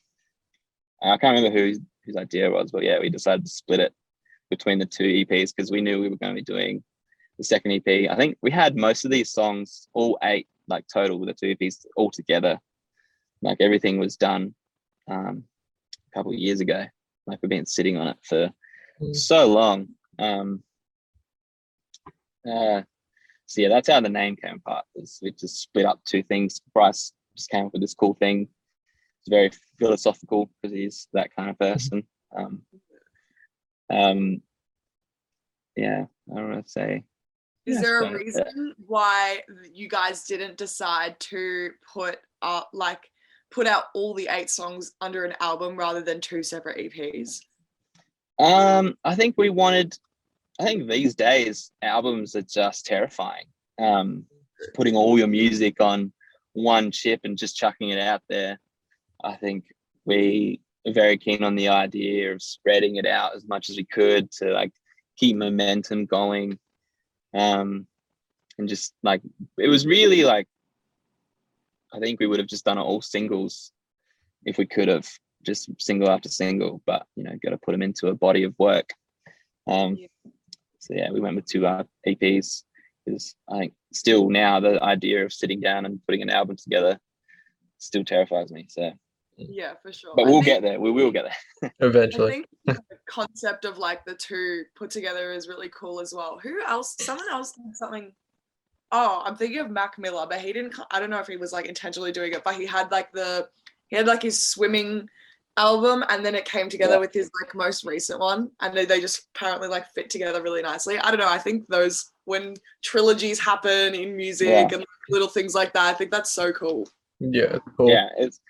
I 1.03 1.17
can't 1.17 1.37
remember 1.37 1.59
who, 1.59 1.81
whose 2.05 2.17
idea 2.17 2.47
it 2.47 2.53
was, 2.53 2.71
but 2.71 2.85
yeah, 2.85 3.01
we 3.01 3.11
decided 3.11 3.45
to 3.45 3.51
split 3.51 3.81
it 3.81 3.93
between 4.49 4.79
the 4.79 4.87
two 4.87 5.03
EPs 5.03 5.53
because 5.57 5.73
we 5.73 5.81
knew 5.81 6.01
we 6.01 6.09
were 6.09 6.17
going 6.17 6.33
to 6.33 6.41
be 6.41 6.45
doing 6.45 6.85
the 7.37 7.43
second 7.43 7.73
EP. 7.73 8.09
I 8.09 8.15
think 8.15 8.37
we 8.43 8.51
had 8.53 8.77
most 8.77 9.05
of 9.05 9.11
these 9.11 9.33
songs, 9.33 9.89
all 9.93 10.19
eight, 10.23 10.47
like 10.69 10.85
total 10.87 11.19
with 11.19 11.31
the 11.31 11.35
two 11.35 11.57
EPs 11.57 11.85
all 11.97 12.13
together. 12.13 12.61
Like 13.43 13.59
everything 13.61 13.99
was 13.99 14.17
done 14.17 14.55
um, 15.11 15.45
a 16.13 16.19
couple 16.19 16.33
of 16.33 16.39
years 16.39 16.61
ago. 16.61 16.85
Like 17.27 17.39
we've 17.43 17.51
been 17.51 17.67
sitting 17.67 17.97
on 17.97 18.09
it 18.09 18.17
for 18.23 18.51
Mm. 19.01 19.17
so 19.17 19.47
long. 19.47 19.89
Um, 20.19 20.63
uh, 22.47 22.83
so 23.47 23.63
yeah, 23.63 23.69
that's 23.69 23.89
how 23.89 24.01
the 24.01 24.11
name 24.11 24.37
came 24.37 24.57
apart. 24.57 24.85
Was 24.95 25.19
we 25.23 25.31
just 25.33 25.57
split 25.63 25.87
up 25.87 26.05
two 26.05 26.23
things. 26.23 26.61
Bryce 26.75 27.13
just 27.35 27.49
came 27.49 27.65
up 27.67 27.73
with 27.73 27.81
this 27.81 27.95
cool 27.95 28.13
thing. 28.15 28.49
It's 29.21 29.29
very 29.29 29.51
philosophical 29.79 30.51
because 30.61 30.75
he's 30.77 31.09
that 31.15 31.35
kind 31.35 31.49
of 31.49 31.59
person. 31.59 32.03
Um, 32.37 32.63
um, 33.91 34.43
yeah, 35.77 36.05
I 36.31 36.35
don't 36.35 36.51
know 36.51 36.61
to 36.61 36.69
say. 36.69 37.05
Is 37.67 37.77
Yeah, 37.77 37.81
there 37.83 38.03
a 38.03 38.19
reason 38.19 38.75
why 38.87 39.43
you 39.73 39.89
guys 39.89 40.25
didn't 40.25 40.59
decide 40.59 41.19
to 41.21 41.71
put 41.93 42.19
up 42.43 42.69
like 42.73 43.11
put 43.51 43.67
out 43.67 43.85
all 43.95 44.15
the 44.15 44.29
eight 44.31 44.51
songs 44.51 44.93
under 45.01 45.25
an 45.25 45.35
album 45.41 45.77
rather 45.77 46.03
than 46.03 46.21
two 46.21 46.43
separate 46.43 46.79
EPs? 46.79 47.41
Um, 48.39 48.97
I 49.05 49.15
think 49.15 49.37
we 49.37 49.51
wanted. 49.51 49.99
I 50.59 50.65
think 50.65 50.91
these 50.91 51.15
days 51.15 51.71
albums 51.83 52.35
are 52.37 52.43
just 52.43 52.87
terrifying. 52.87 53.47
Um, 53.81 54.27
putting 54.75 54.97
all 54.97 55.19
your 55.19 55.29
music 55.29 55.81
on 55.81 56.13
one 56.53 56.91
chip 56.91 57.21
and 57.25 57.39
just 57.39 57.57
chucking 57.57 57.91
it 57.91 57.99
out 57.99 58.23
there. 58.29 58.59
I 59.23 59.37
think 59.37 59.65
we 60.05 60.61
are 60.87 60.93
very 60.93 61.17
keen 61.19 61.45
on 61.45 61.55
the 61.55 61.69
idea 61.69 62.33
of 62.33 62.43
spreading 62.43 62.97
it 62.97 63.07
out 63.07 63.37
as 63.37 63.47
much 63.47 63.71
as 63.71 63.77
we 63.77 63.85
could 63.85 64.31
to 64.33 64.53
like 64.53 64.73
keep 65.17 65.37
momentum 65.37 66.07
going. 66.07 66.59
Um, 67.35 67.87
and 68.59 68.69
just 68.69 68.95
like 69.03 69.23
it 69.59 69.69
was 69.69 69.87
really 69.87 70.25
like 70.25 70.47
I 71.93 71.99
think 71.99 72.21
we 72.21 72.27
would 72.27 72.39
have 72.39 72.49
just 72.49 72.65
done 72.65 72.79
it 72.79 72.83
all 72.83 73.03
singles 73.03 73.73
if 74.45 74.59
we 74.59 74.67
could 74.67 74.89
have 74.89 75.09
just 75.43 75.71
single 75.79 76.11
after 76.11 76.29
single, 76.29 76.83
but 76.87 77.07
you 77.17 77.25
know, 77.25 77.33
got 77.43 77.51
to 77.51 77.59
put 77.59 77.73
them 77.73 77.83
into 77.83 78.09
a 78.09 78.15
body 78.15 78.45
of 78.45 78.55
work. 78.59 78.91
Um, 79.67 79.97
Yeah. 79.97 80.07
so 80.79 80.95
yeah, 80.95 81.11
we 81.11 81.21
went 81.21 81.37
with 81.37 81.47
two 81.47 81.67
uh, 81.67 81.85
EPs 82.07 82.65
because 83.05 83.35
I 83.49 83.59
think 83.59 83.75
still 83.93 84.29
now 84.31 84.61
the 84.61 84.83
idea 84.83 85.25
of 85.25 85.33
sitting 85.33 85.61
down 85.61 85.87
and 85.87 86.01
putting 86.07 86.23
an 86.23 86.31
album 86.31 86.57
together 86.57 86.99
still 87.79 88.05
terrifies 88.05 88.51
me. 88.53 88.67
So, 88.69 88.93
Yeah, 89.37 89.73
for 89.83 89.93
sure. 89.93 90.13
but 90.15 90.27
I 90.27 90.31
we'll 90.31 90.43
think- 90.43 90.47
get 90.47 90.63
there. 90.63 90.79
We 90.81 90.91
will 90.91 91.11
get 91.11 91.25
there. 91.61 91.73
Eventually. 91.81 92.29
I 92.29 92.33
think 92.33 92.47
the 92.67 92.99
concept 93.09 93.65
of 93.65 93.79
like 93.79 94.05
the 94.05 94.15
two 94.15 94.65
put 94.77 94.91
together 94.91 95.33
is 95.33 95.49
really 95.49 95.71
cool 95.71 96.01
as 96.01 96.13
well. 96.15 96.39
Who 96.43 96.63
else? 96.63 96.97
Someone 97.01 97.29
else 97.31 97.53
did 97.53 97.75
something. 97.75 98.13
Oh, 98.93 99.23
I'm 99.25 99.37
thinking 99.37 99.61
of 99.61 99.71
Mac 99.71 99.99
Miller, 99.99 100.27
but 100.29 100.41
he 100.41 100.53
didn't. 100.53 100.75
I 100.91 100.99
don't 100.99 101.11
know 101.11 101.21
if 101.21 101.27
he 101.27 101.37
was 101.37 101.53
like 101.53 101.67
intentionally 101.67 102.13
doing 102.13 102.33
it, 102.33 102.43
but 102.45 102.55
he 102.57 102.67
had 102.67 102.91
like 102.91 103.13
the 103.13 103.49
he 103.89 103.97
had 103.97 104.07
like 104.07 104.23
his 104.23 104.47
swimming 104.47 105.09
album, 105.57 106.05
and 106.09 106.25
then 106.25 106.35
it 106.35 106.45
came 106.45 106.69
together 106.69 106.95
Yeah. 106.95 107.01
with 107.01 107.13
his 107.15 107.31
like 107.43 107.55
most 107.55 107.85
recent 107.85 108.19
one, 108.21 108.51
and 108.61 108.77
they, 108.77 108.85
they 108.85 109.01
just 109.01 109.29
apparently 109.35 109.69
like 109.69 109.91
fit 109.93 110.11
together 110.11 110.43
really 110.43 110.63
nicely. 110.63 110.99
I 110.99 111.11
don't 111.11 111.21
know. 111.21 111.29
I 111.29 111.39
think 111.39 111.67
those 111.69 112.11
when 112.25 112.55
trilogies 112.83 113.39
happen 113.39 113.95
in 113.95 114.17
music 114.17 114.49
Yeah. 114.49 114.69
and 114.73 114.85
little 115.09 115.29
things 115.29 115.55
like 115.55 115.73
that, 115.75 115.87
I 115.87 115.95
think 115.95 116.11
that's 116.11 116.33
so 116.33 116.53
cool. 116.53 116.89
Yeah. 117.21 117.59
Cool. 117.77 117.91
Yeah, 117.91 118.09
it's. 118.19 118.41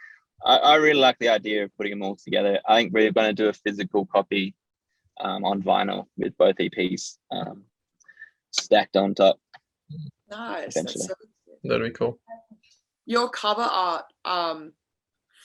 I, 0.44 0.56
I 0.56 0.74
really 0.76 1.00
like 1.00 1.18
the 1.18 1.28
idea 1.28 1.64
of 1.64 1.76
putting 1.76 1.92
them 1.92 2.02
all 2.02 2.16
together. 2.16 2.60
I 2.66 2.76
think 2.76 2.94
we're 2.94 3.12
going 3.12 3.26
to 3.28 3.34
do 3.34 3.48
a 3.48 3.52
physical 3.52 4.06
copy 4.06 4.54
um, 5.20 5.44
on 5.44 5.62
vinyl 5.62 6.06
with 6.16 6.34
both 6.38 6.56
EPs 6.56 7.18
um, 7.30 7.64
stacked 8.52 8.96
on 8.96 9.14
top. 9.14 9.38
Nice. 10.30 10.76
Eventually. 10.76 11.04
That's 11.06 11.06
so 11.06 11.14
That'd 11.64 11.92
be 11.92 11.98
cool. 11.98 12.18
your 13.06 13.28
cover 13.30 13.62
art 13.62 14.04
um 14.24 14.72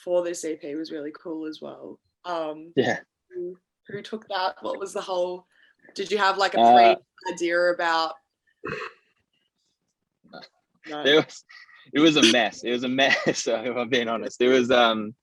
for 0.04 0.22
this 0.24 0.44
EP 0.44 0.62
was 0.76 0.92
really 0.92 1.12
cool 1.20 1.46
as 1.46 1.60
well. 1.60 1.98
Um 2.24 2.72
Yeah. 2.76 3.00
who, 3.30 3.56
who 3.88 4.02
took 4.02 4.26
that? 4.28 4.56
What 4.62 4.78
was 4.78 4.92
the 4.92 5.00
whole 5.00 5.46
did 5.94 6.10
you 6.10 6.18
have 6.18 6.38
like 6.38 6.54
a 6.54 6.60
Uh, 6.60 6.72
pre 6.74 7.32
idea 7.34 7.58
about 7.72 8.14
no. 10.86 11.02
it 11.04 11.16
was 11.16 11.44
it 11.92 12.00
was 12.00 12.16
a 12.16 12.32
mess. 12.32 12.64
It 12.64 12.70
was 12.70 12.84
a 12.84 12.88
mess. 12.88 13.16
If 13.46 13.76
I'm 13.76 13.88
being 13.88 14.08
honest, 14.08 14.40
it 14.40 14.48
was 14.48 14.70
um 14.70 15.14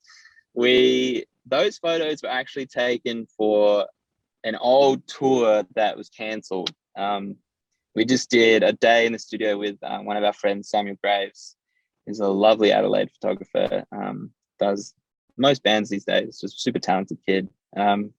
we 0.53 1.25
those 1.45 1.77
photos 1.77 2.21
were 2.23 2.29
actually 2.29 2.67
taken 2.67 3.25
for 3.37 3.87
an 4.43 4.55
old 4.55 5.05
tour 5.07 5.63
that 5.75 5.97
was 5.97 6.09
cancelled. 6.09 6.71
Um, 6.97 7.37
we 7.95 8.05
just 8.05 8.29
did 8.29 8.63
a 8.63 8.73
day 8.73 9.05
in 9.05 9.13
the 9.13 9.19
studio 9.19 9.57
with 9.57 9.77
uh, 9.83 9.99
one 9.99 10.17
of 10.17 10.23
our 10.23 10.33
friends, 10.33 10.69
Samuel 10.69 10.97
Graves. 11.03 11.55
He's 12.05 12.19
a 12.19 12.27
lovely 12.27 12.71
Adelaide 12.71 13.11
photographer. 13.11 13.85
Um, 13.91 14.31
does 14.59 14.93
most 15.37 15.63
bands 15.63 15.89
these 15.89 16.05
days. 16.05 16.39
Just 16.39 16.61
super 16.61 16.79
talented 16.79 17.17
kid. 17.25 17.49
Um, 17.75 18.13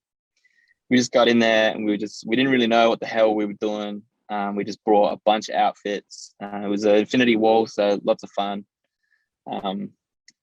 we 0.90 0.96
just 0.96 1.12
got 1.12 1.28
in 1.28 1.38
there 1.38 1.72
and 1.72 1.84
we 1.84 1.92
were 1.92 1.96
just 1.96 2.26
we 2.26 2.36
didn't 2.36 2.52
really 2.52 2.66
know 2.66 2.88
what 2.88 3.00
the 3.00 3.06
hell 3.06 3.34
we 3.34 3.46
were 3.46 3.54
doing. 3.54 4.02
Um, 4.30 4.56
we 4.56 4.64
just 4.64 4.82
brought 4.84 5.12
a 5.12 5.20
bunch 5.24 5.48
of 5.48 5.54
outfits. 5.54 6.34
Uh, 6.42 6.62
it 6.64 6.68
was 6.68 6.84
an 6.84 6.96
infinity 6.96 7.36
wall, 7.36 7.66
so 7.66 8.00
lots 8.04 8.22
of 8.22 8.30
fun. 8.30 8.64
Um, 9.50 9.90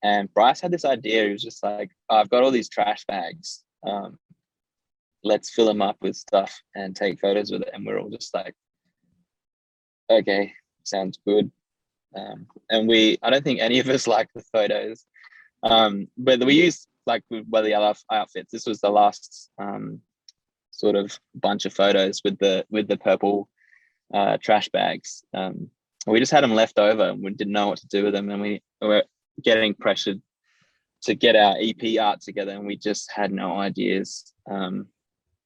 and 0.02 0.32
Bryce 0.32 0.60
had 0.60 0.70
this 0.70 0.84
idea. 0.84 1.24
He 1.24 1.32
was 1.32 1.42
just 1.42 1.62
like, 1.62 1.90
"Oh, 2.08 2.16
"I've 2.16 2.30
got 2.30 2.42
all 2.42 2.50
these 2.50 2.68
trash 2.68 3.04
bags. 3.06 3.64
Um, 3.86 4.18
let's 5.24 5.50
fill 5.50 5.66
them 5.66 5.82
up 5.82 5.96
with 6.00 6.16
stuff 6.16 6.60
and 6.74 6.94
take 6.94 7.20
photos 7.20 7.50
with 7.50 7.62
it." 7.62 7.70
And 7.72 7.84
we're 7.84 7.98
all 7.98 8.10
just 8.10 8.34
like, 8.34 8.54
"Okay, 10.10 10.52
sounds 10.84 11.18
good." 11.26 11.50
Um, 12.14 12.46
and 12.68 12.88
we, 12.88 13.18
I 13.22 13.30
don't 13.30 13.42
think 13.42 13.60
any 13.60 13.78
of 13.78 13.88
us 13.88 14.06
liked 14.16 14.34
the 14.34 14.42
photos, 14.52 15.04
um, 15.62 16.08
but 16.16 16.44
we 16.44 16.54
used 16.54 16.88
like 17.06 17.24
with 17.30 17.44
well, 17.48 17.62
the 17.62 17.74
other 17.74 17.98
outfits. 18.10 18.52
This 18.52 18.66
was 18.66 18.80
the 18.80 18.90
last 18.90 19.50
um, 19.58 20.00
sort 20.70 20.96
of 20.96 21.18
bunch 21.34 21.64
of 21.64 21.72
photos 21.72 22.20
with 22.24 22.38
the 22.38 22.66
with 22.70 22.88
the 22.88 22.96
purple 22.96 23.48
uh, 24.12 24.36
trash 24.42 24.68
bags. 24.68 25.24
Um, 25.34 25.70
we 26.06 26.18
just 26.18 26.32
had 26.32 26.44
them 26.44 26.54
left 26.54 26.78
over 26.78 27.10
and 27.10 27.22
we 27.22 27.30
didn't 27.30 27.52
know 27.52 27.68
what 27.68 27.78
to 27.78 27.86
do 27.88 28.04
with 28.04 28.12
them. 28.12 28.30
And 28.30 28.42
we 28.42 28.62
were 28.80 29.04
getting 29.42 29.74
pressured 29.74 30.20
to 31.02 31.14
get 31.14 31.36
our 31.36 31.56
EP 31.58 31.98
art 32.00 32.20
together 32.20 32.52
and 32.52 32.66
we 32.66 32.76
just 32.76 33.10
had 33.10 33.32
no 33.32 33.56
ideas. 33.58 34.32
Um, 34.50 34.86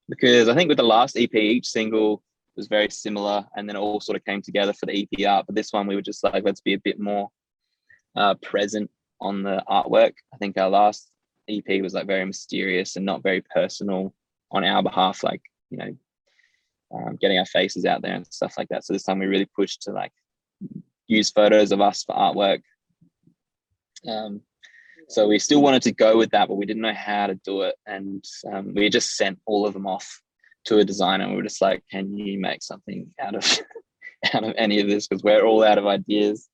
because 0.08 0.48
I 0.48 0.54
think 0.54 0.68
with 0.68 0.78
the 0.78 0.84
last 0.84 1.16
EP, 1.18 1.34
each 1.34 1.66
single 1.66 2.22
was 2.56 2.68
very 2.68 2.90
similar 2.90 3.44
and 3.56 3.68
then 3.68 3.76
it 3.76 3.80
all 3.80 4.00
sort 4.00 4.16
of 4.16 4.25
came 4.25 4.42
together 4.42 4.72
for 4.72 4.86
the 4.86 5.02
EP 5.02 5.26
art. 5.26 5.46
But 5.46 5.54
this 5.54 5.72
one, 5.72 5.86
we 5.86 5.94
were 5.94 6.02
just 6.02 6.25
like, 6.25 6.44
let's 6.44 6.60
be 6.60 6.75
a 6.75 6.78
bit 6.78 6.98
more 6.98 7.30
uh, 8.16 8.34
present 8.36 8.90
on 9.20 9.42
the 9.42 9.62
artwork. 9.68 10.14
I 10.32 10.36
think 10.38 10.58
our 10.58 10.70
last 10.70 11.10
EP 11.48 11.82
was 11.82 11.94
like 11.94 12.06
very 12.06 12.25
mysterious 12.25 12.96
and 12.96 13.04
not 13.04 13.22
very 13.22 13.42
personal 13.42 14.14
on 14.50 14.64
our 14.64 14.82
behalf, 14.82 15.22
like, 15.22 15.42
you 15.70 15.78
know, 15.78 15.96
um, 16.94 17.16
getting 17.20 17.38
our 17.38 17.46
faces 17.46 17.84
out 17.84 18.02
there 18.02 18.14
and 18.14 18.26
stuff 18.26 18.54
like 18.56 18.68
that. 18.68 18.84
So 18.84 18.92
this 18.92 19.02
time 19.02 19.18
we 19.18 19.26
really 19.26 19.48
pushed 19.56 19.82
to 19.82 19.92
like 19.92 20.12
use 21.06 21.30
photos 21.30 21.72
of 21.72 21.80
us 21.80 22.04
for 22.04 22.14
artwork. 22.14 22.62
Um, 24.08 24.40
so 25.08 25.28
we 25.28 25.38
still 25.38 25.62
wanted 25.62 25.82
to 25.82 25.92
go 25.92 26.16
with 26.16 26.30
that, 26.30 26.48
but 26.48 26.56
we 26.56 26.66
didn't 26.66 26.82
know 26.82 26.94
how 26.94 27.28
to 27.28 27.34
do 27.34 27.62
it. 27.62 27.76
And 27.86 28.25
um, 28.52 28.75
we 28.75 28.88
just 28.88 29.16
sent 29.16 29.38
all 29.46 29.66
of 29.66 29.72
them 29.72 29.86
off 29.86 30.20
to 30.66 30.78
a 30.78 30.85
designer. 30.85 31.25
And 31.25 31.32
we 31.32 31.38
were 31.38 31.42
just 31.42 31.62
like, 31.62 31.82
"Can 31.90 32.16
you 32.16 32.38
make 32.38 32.62
something 32.62 33.12
out 33.20 33.35
of 33.35 33.61
out 34.35 34.44
of 34.44 34.54
any 34.56 34.80
of 34.80 34.88
this 34.88 35.06
because 35.06 35.23
we're 35.23 35.44
all 35.44 35.64
out 35.64 35.78
of 35.78 35.87
ideas. 35.87 36.49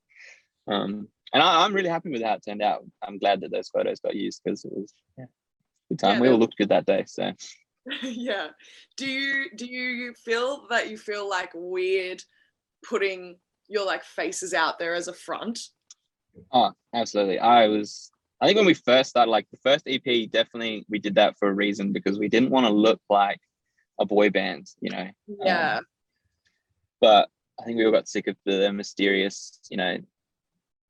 Um, 0.68 1.08
and 1.32 1.42
I, 1.42 1.64
I'm 1.64 1.72
really 1.72 1.88
happy 1.88 2.10
with 2.10 2.22
how 2.22 2.34
it 2.34 2.44
turned 2.46 2.62
out. 2.62 2.84
I'm 3.02 3.18
glad 3.18 3.40
that 3.40 3.50
those 3.50 3.68
photos 3.68 4.00
got 4.00 4.14
used 4.14 4.42
because 4.44 4.64
it 4.64 4.72
was 4.72 4.92
yeah, 5.18 5.26
good 5.88 5.98
time. 5.98 6.14
Yeah, 6.16 6.20
we 6.20 6.28
all 6.28 6.38
looked 6.38 6.56
good 6.56 6.68
that 6.68 6.86
day. 6.86 7.04
So 7.06 7.32
yeah. 8.02 8.48
Do 8.96 9.06
you 9.06 9.46
do 9.56 9.66
you 9.66 10.14
feel 10.14 10.66
that 10.70 10.90
you 10.90 10.96
feel 10.96 11.28
like 11.28 11.50
weird 11.54 12.22
putting 12.88 13.36
your 13.68 13.86
like 13.86 14.04
faces 14.04 14.54
out 14.54 14.78
there 14.78 14.94
as 14.94 15.08
a 15.08 15.12
front? 15.12 15.58
Oh, 16.52 16.72
absolutely. 16.94 17.38
I 17.38 17.68
was. 17.68 18.10
I 18.40 18.46
think 18.46 18.56
when 18.56 18.66
we 18.66 18.74
first 18.74 19.10
started, 19.10 19.30
like 19.30 19.46
the 19.52 19.58
first 19.58 19.86
EP, 19.86 20.28
definitely 20.28 20.84
we 20.88 20.98
did 20.98 21.14
that 21.14 21.38
for 21.38 21.48
a 21.48 21.54
reason 21.54 21.92
because 21.92 22.18
we 22.18 22.28
didn't 22.28 22.50
want 22.50 22.66
to 22.66 22.72
look 22.72 23.00
like 23.08 23.38
a 24.02 24.06
boy 24.06 24.30
band, 24.30 24.66
you 24.80 24.90
know. 24.90 25.08
Yeah. 25.26 25.80
But 27.00 27.28
I 27.60 27.64
think 27.64 27.78
we 27.78 27.84
all 27.84 27.92
got 27.92 28.08
sick 28.08 28.26
of 28.26 28.36
the 28.44 28.72
mysterious, 28.72 29.58
you 29.70 29.76
know, 29.76 29.98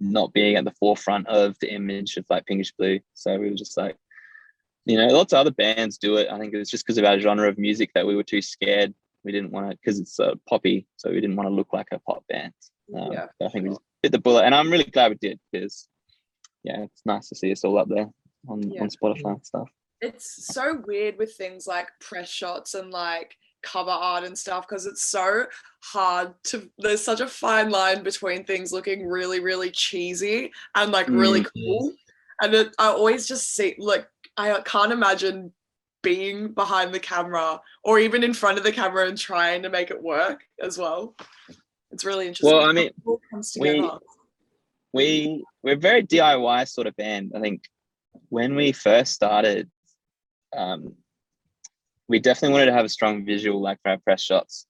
not 0.01 0.33
being 0.33 0.57
at 0.57 0.65
the 0.65 0.73
forefront 0.73 1.29
of 1.29 1.57
the 1.61 1.73
image 1.73 2.17
of 2.17 2.27
like 2.29 2.47
Pinkish 2.47 2.73
Blue. 2.73 3.01
So 3.15 3.39
we 3.39 3.51
were 3.51 3.57
just 3.57 3.77
like, 3.77 3.97
you 4.85 4.97
know, 4.97 5.07
lots 5.07 5.33
of 5.33 5.39
other 5.39 5.53
bands 5.53 5.99
do 5.99 6.17
it. 6.17 6.29
I 6.31 6.39
think 6.39 6.55
it's 6.55 6.71
just 6.71 6.85
because 6.85 6.99
of 6.99 7.05
our 7.05 7.19
genre 7.21 7.49
of 7.49 7.57
music 7.57 7.91
that 7.95 8.07
we 8.07 8.17
were 8.17 8.25
too 8.25 8.43
scared. 8.43 8.95
We 9.25 9.31
didn't 9.31 9.53
want 9.53 9.71
to 9.71 9.77
because 9.77 10.01
it's 10.01 10.19
uh, 10.19 10.35
poppy, 10.49 10.87
so 10.97 11.11
we 11.11 11.21
didn't 11.21 11.37
want 11.37 11.49
to 11.49 11.55
look 11.55 11.73
like 11.73 11.87
a 11.93 12.01
pop 12.01 12.25
band. 12.29 12.53
Um, 12.97 13.13
Yeah, 13.13 13.27
I 13.41 13.49
think 13.49 13.65
we 13.65 13.71
just 13.71 13.81
bit 14.03 14.11
the 14.11 14.19
bullet, 14.19 14.45
and 14.45 14.55
I'm 14.55 14.71
really 14.71 14.83
glad 14.85 15.13
we 15.13 15.19
did 15.19 15.39
because, 15.53 15.89
yeah, 16.65 16.83
it's 16.83 17.03
nice 17.07 17.29
to 17.29 17.37
see 17.37 17.53
us 17.53 17.63
all 17.63 17.79
up 17.79 17.89
there 17.89 18.11
on, 18.49 18.69
Yeah. 18.69 18.83
on 18.83 18.89
Spotify 18.89 19.35
and 19.35 19.47
stuff. 19.47 19.71
It's 20.03 20.53
so 20.53 20.83
weird 20.87 21.17
with 21.19 21.33
things 21.35 21.67
like 21.67 21.89
press 22.01 22.29
shots 22.29 22.75
and 22.75 22.91
like 22.91 23.37
cover 23.63 23.91
art 23.91 24.25
and 24.25 24.37
stuff 24.37 24.67
because 24.69 24.87
it's 24.87 25.07
so 25.07 25.45
hard 25.85 26.35
to 26.43 26.69
there's 26.79 27.03
such 27.03 27.21
a 27.21 27.29
fine 27.29 27.71
line 27.71 28.03
between 28.03 28.45
things 28.45 28.73
looking 28.73 29.07
really 29.07 29.39
really 29.39 29.71
cheesy 29.71 30.51
and 30.75 30.91
like 30.91 31.09
really 31.09 31.43
Mm. 31.43 31.51
cool 31.55 31.93
and 32.43 32.55
it, 32.55 32.75
i 32.81 32.89
always 32.89 33.27
just 33.29 33.55
see 33.55 33.77
like 33.79 34.09
i 34.37 34.61
can't 34.65 34.93
imagine 34.93 35.53
being 36.03 36.49
behind 36.53 36.93
the 36.93 36.99
camera 36.99 37.61
or 37.85 38.01
even 38.01 38.25
in 38.25 38.35
front 38.35 38.59
of 38.59 38.65
the 38.65 38.73
camera 38.73 39.07
and 39.07 39.17
trying 39.17 39.63
to 39.63 39.71
make 39.71 39.93
it 39.93 40.03
work 40.03 40.43
as 40.61 40.77
well 40.77 41.15
it's 41.93 42.05
really 42.05 42.27
interesting 42.27 42.57
Well, 42.57 42.69
I 42.69 42.73
mean, 42.73 42.91
comes 43.31 43.57
we, 43.61 43.89
we 44.93 45.45
we're 45.63 45.75
a 45.75 45.77
very 45.77 46.03
DIY 46.03 46.67
sort 46.69 46.87
of 46.87 46.97
band. 46.97 47.33
I 47.37 47.41
think 47.41 47.65
when 48.31 48.55
we 48.55 48.73
first 48.73 49.13
started, 49.13 49.71
um, 50.57 50.95
we 52.09 52.19
definitely 52.19 52.55
wanted 52.55 52.67
to 52.67 52.73
have 52.73 52.85
a 52.85 52.91
strong 52.91 53.25
visual, 53.25 53.61
like 53.61 53.79
for 53.83 53.91
our 53.91 53.99
press 53.99 54.23
shots, 54.23 54.67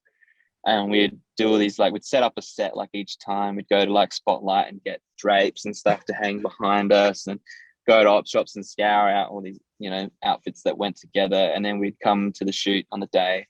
and 0.67 0.91
we'd 0.91 1.19
do 1.37 1.49
all 1.49 1.59
these 1.59 1.79
like 1.79 1.93
we'd 1.93 2.05
set 2.05 2.23
up 2.23 2.35
a 2.37 2.43
set 2.43 2.77
like 2.77 2.91
each 2.93 3.19
time. 3.19 3.57
We'd 3.57 3.69
go 3.69 3.85
to 3.85 3.93
like 3.93 4.13
Spotlight 4.13 4.69
and 4.71 4.83
get 4.85 5.01
drapes 5.19 5.65
and 5.65 5.77
stuff 5.77 6.05
to 6.07 6.15
hang 6.15 6.41
behind 6.41 6.93
us, 6.93 7.27
and 7.27 7.41
go 7.87 8.03
to 8.03 8.09
op 8.09 8.27
shops 8.27 8.57
and 8.57 8.65
scour 8.65 9.09
out 9.09 9.31
all 9.31 9.41
these 9.41 9.61
you 9.79 9.91
know 9.91 10.09
outfits 10.25 10.63
that 10.63 10.79
went 10.79 10.97
together, 10.97 11.53
and 11.55 11.65
then 11.65 11.79
we'd 11.79 12.01
come 12.03 12.33
to 12.33 12.45
the 12.45 12.53
shoot 12.53 12.87
on 12.93 13.01
the 13.01 13.07
day. 13.09 13.47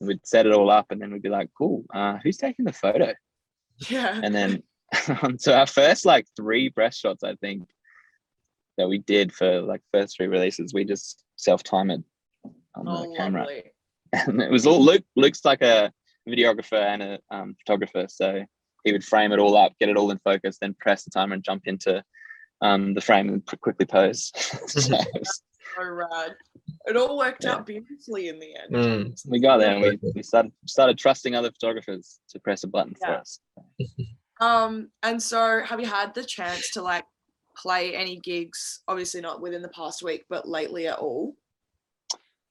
and 0.00 0.08
We'd 0.08 0.26
set 0.26 0.46
it 0.46 0.52
all 0.52 0.70
up, 0.70 0.86
and 0.90 1.00
then 1.00 1.12
we'd 1.12 1.22
be 1.22 1.28
like, 1.28 1.50
"Cool, 1.56 1.84
uh, 1.94 2.18
who's 2.22 2.36
taking 2.36 2.64
the 2.64 2.72
photo?" 2.72 3.14
yeah 3.88 4.20
and 4.22 4.34
then 4.34 4.62
so 5.38 5.54
our 5.54 5.66
first 5.66 6.04
like 6.04 6.26
three 6.36 6.68
breast 6.68 7.00
shots 7.00 7.22
i 7.22 7.34
think 7.36 7.62
that 8.80 8.88
we 8.88 8.98
did 8.98 9.32
for 9.32 9.60
like 9.60 9.80
first 9.92 10.16
three 10.16 10.26
releases 10.26 10.74
we 10.74 10.84
just 10.84 11.24
self-timed 11.36 11.92
on 11.92 12.88
oh, 12.88 13.02
the 13.10 13.16
camera. 13.16 13.42
lovely. 13.42 13.62
and 14.12 14.40
it 14.42 14.50
was 14.50 14.66
all 14.66 14.82
luke 14.82 15.04
luke's 15.16 15.44
like 15.44 15.62
a 15.62 15.92
videographer 16.28 16.80
and 16.82 17.02
a 17.02 17.18
um, 17.30 17.54
photographer 17.64 18.06
so 18.08 18.44
he 18.84 18.92
would 18.92 19.04
frame 19.04 19.32
it 19.32 19.38
all 19.38 19.56
up 19.56 19.72
get 19.80 19.88
it 19.88 19.96
all 19.96 20.10
in 20.10 20.18
focus 20.18 20.58
then 20.60 20.74
press 20.80 21.04
the 21.04 21.10
timer 21.10 21.34
and 21.34 21.44
jump 21.44 21.62
into 21.66 22.02
um, 22.62 22.94
the 22.94 23.00
frame 23.00 23.28
and 23.28 23.44
quickly 23.60 23.86
pose. 23.86 24.32
So 24.68 24.96
it 25.14 25.26
so 25.26 25.84
rad. 25.84 26.34
It 26.86 26.96
all 26.96 27.16
worked 27.16 27.44
Yeah. 27.44 27.54
out 27.54 27.66
beautifully 27.66 28.28
in 28.28 28.38
the 28.38 28.54
end. 28.56 28.74
Mm. 28.74 29.20
we 29.28 29.40
got 29.40 29.58
there 29.58 29.70
and 29.76 29.82
we, 29.82 30.12
we 30.14 30.22
started 30.22 30.52
started 30.66 30.98
trusting 30.98 31.34
other 31.34 31.50
photographers 31.52 32.18
to 32.30 32.40
press 32.40 32.64
a 32.64 32.68
button 32.68 32.94
for 33.00 33.10
us 33.12 33.40
Um, 34.40 34.90
and 35.02 35.22
so 35.22 35.62
have 35.64 35.80
you 35.80 35.86
had 35.86 36.14
the 36.14 36.24
chance 36.24 36.70
to 36.72 36.82
like 36.82 37.04
play 37.60 37.94
any 37.94 38.16
gigs? 38.16 38.80
Obviously 38.88 39.20
not 39.20 39.40
within 39.40 39.62
the 39.62 39.68
past 39.68 40.02
week, 40.02 40.24
but 40.28 40.48
lately 40.48 40.86
at 40.86 40.98
all. 40.98 41.34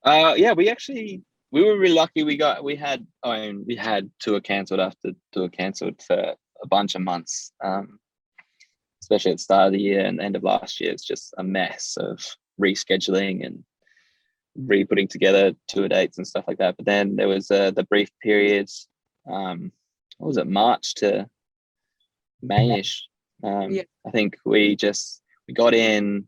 Uh, 0.03 0.33
yeah, 0.37 0.53
we 0.53 0.69
actually 0.69 1.23
we 1.51 1.63
were 1.63 1.77
really 1.77 1.95
lucky. 1.95 2.23
We 2.23 2.37
got 2.37 2.63
we 2.63 2.75
had 2.75 3.05
I 3.23 3.39
mean 3.39 3.63
we 3.67 3.75
had 3.75 4.09
tour 4.19 4.39
cancelled 4.39 4.79
after 4.79 5.11
tour 5.31 5.49
cancelled 5.49 6.01
for 6.05 6.35
a 6.63 6.67
bunch 6.67 6.95
of 6.95 7.01
months. 7.01 7.51
Um, 7.63 7.99
especially 9.01 9.31
at 9.31 9.37
the 9.37 9.43
start 9.43 9.67
of 9.67 9.73
the 9.73 9.81
year 9.81 10.05
and 10.05 10.19
the 10.19 10.23
end 10.23 10.35
of 10.35 10.43
last 10.43 10.79
year, 10.79 10.91
it's 10.91 11.05
just 11.05 11.33
a 11.37 11.43
mess 11.43 11.97
of 11.99 12.23
rescheduling 12.61 13.45
and 13.45 13.63
re-putting 14.55 15.07
together 15.07 15.53
tour 15.67 15.87
dates 15.87 16.17
and 16.17 16.27
stuff 16.27 16.45
like 16.47 16.57
that. 16.57 16.75
But 16.77 16.85
then 16.85 17.15
there 17.15 17.27
was 17.27 17.49
uh, 17.49 17.71
the 17.71 17.83
brief 17.83 18.09
periods. 18.21 18.87
Um, 19.29 19.71
what 20.17 20.27
was 20.27 20.37
it? 20.37 20.47
March 20.47 20.95
to 20.95 21.27
Mayish. 22.43 23.01
Um, 23.43 23.71
Yeah. 23.71 23.83
I 24.05 24.11
think 24.11 24.37
we 24.45 24.75
just 24.75 25.21
we 25.47 25.53
got 25.53 25.73
in 25.73 26.27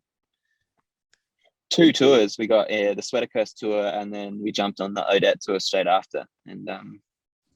two 1.70 1.92
tours. 1.92 2.38
We 2.38 2.48
got 2.48 2.72
uh, 2.72 2.94
the 2.94 3.02
Sweater 3.02 3.28
Curse 3.28 3.54
tour, 3.54 3.86
and 3.88 4.14
then 4.14 4.42
we 4.42 4.52
jumped 4.52 4.82
on 4.82 4.94
the 4.94 5.10
Odette 5.10 5.42
tour 5.42 5.60
straight 5.60 5.88
after, 5.88 6.26
and 6.46 6.70
um, 6.70 7.02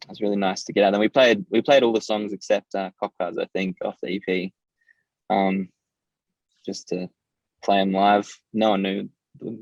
it 0.04 0.10
was 0.10 0.22
really 0.22 0.38
nice 0.38 0.64
to 0.66 0.74
get 0.74 0.84
out. 0.84 0.94
And 0.94 1.02
we 1.02 1.10
played 1.10 1.46
we 1.50 1.62
played 1.62 1.84
all 1.84 1.94
the 1.94 2.02
songs 2.02 2.34
except 2.34 2.76
uh, 2.76 2.92
I 3.02 3.48
think, 3.54 3.78
off 3.84 3.98
the 4.02 4.22
EP, 4.28 4.52
um, 5.30 5.70
just 6.66 6.90
to 6.90 7.10
play 7.64 7.80
them 7.80 7.92
live. 7.92 8.32
No 8.54 8.72
one 8.72 8.82
knew 8.82 9.10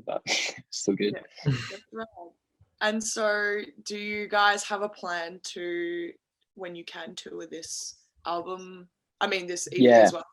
but 0.06 0.22
still 0.70 0.94
good. 0.94 1.18
Rad. 1.92 2.06
And 2.80 3.02
so 3.02 3.60
do 3.84 3.96
you 3.96 4.28
guys 4.28 4.64
have 4.64 4.82
a 4.82 4.88
plan 4.88 5.40
to 5.54 6.12
when 6.54 6.74
you 6.74 6.84
can 6.84 7.14
tour 7.14 7.46
this 7.46 7.96
album? 8.26 8.88
I 9.20 9.26
mean 9.26 9.46
this 9.46 9.66
EP 9.72 9.78
Yeah. 9.78 9.98
as 10.00 10.12
well. 10.12 10.26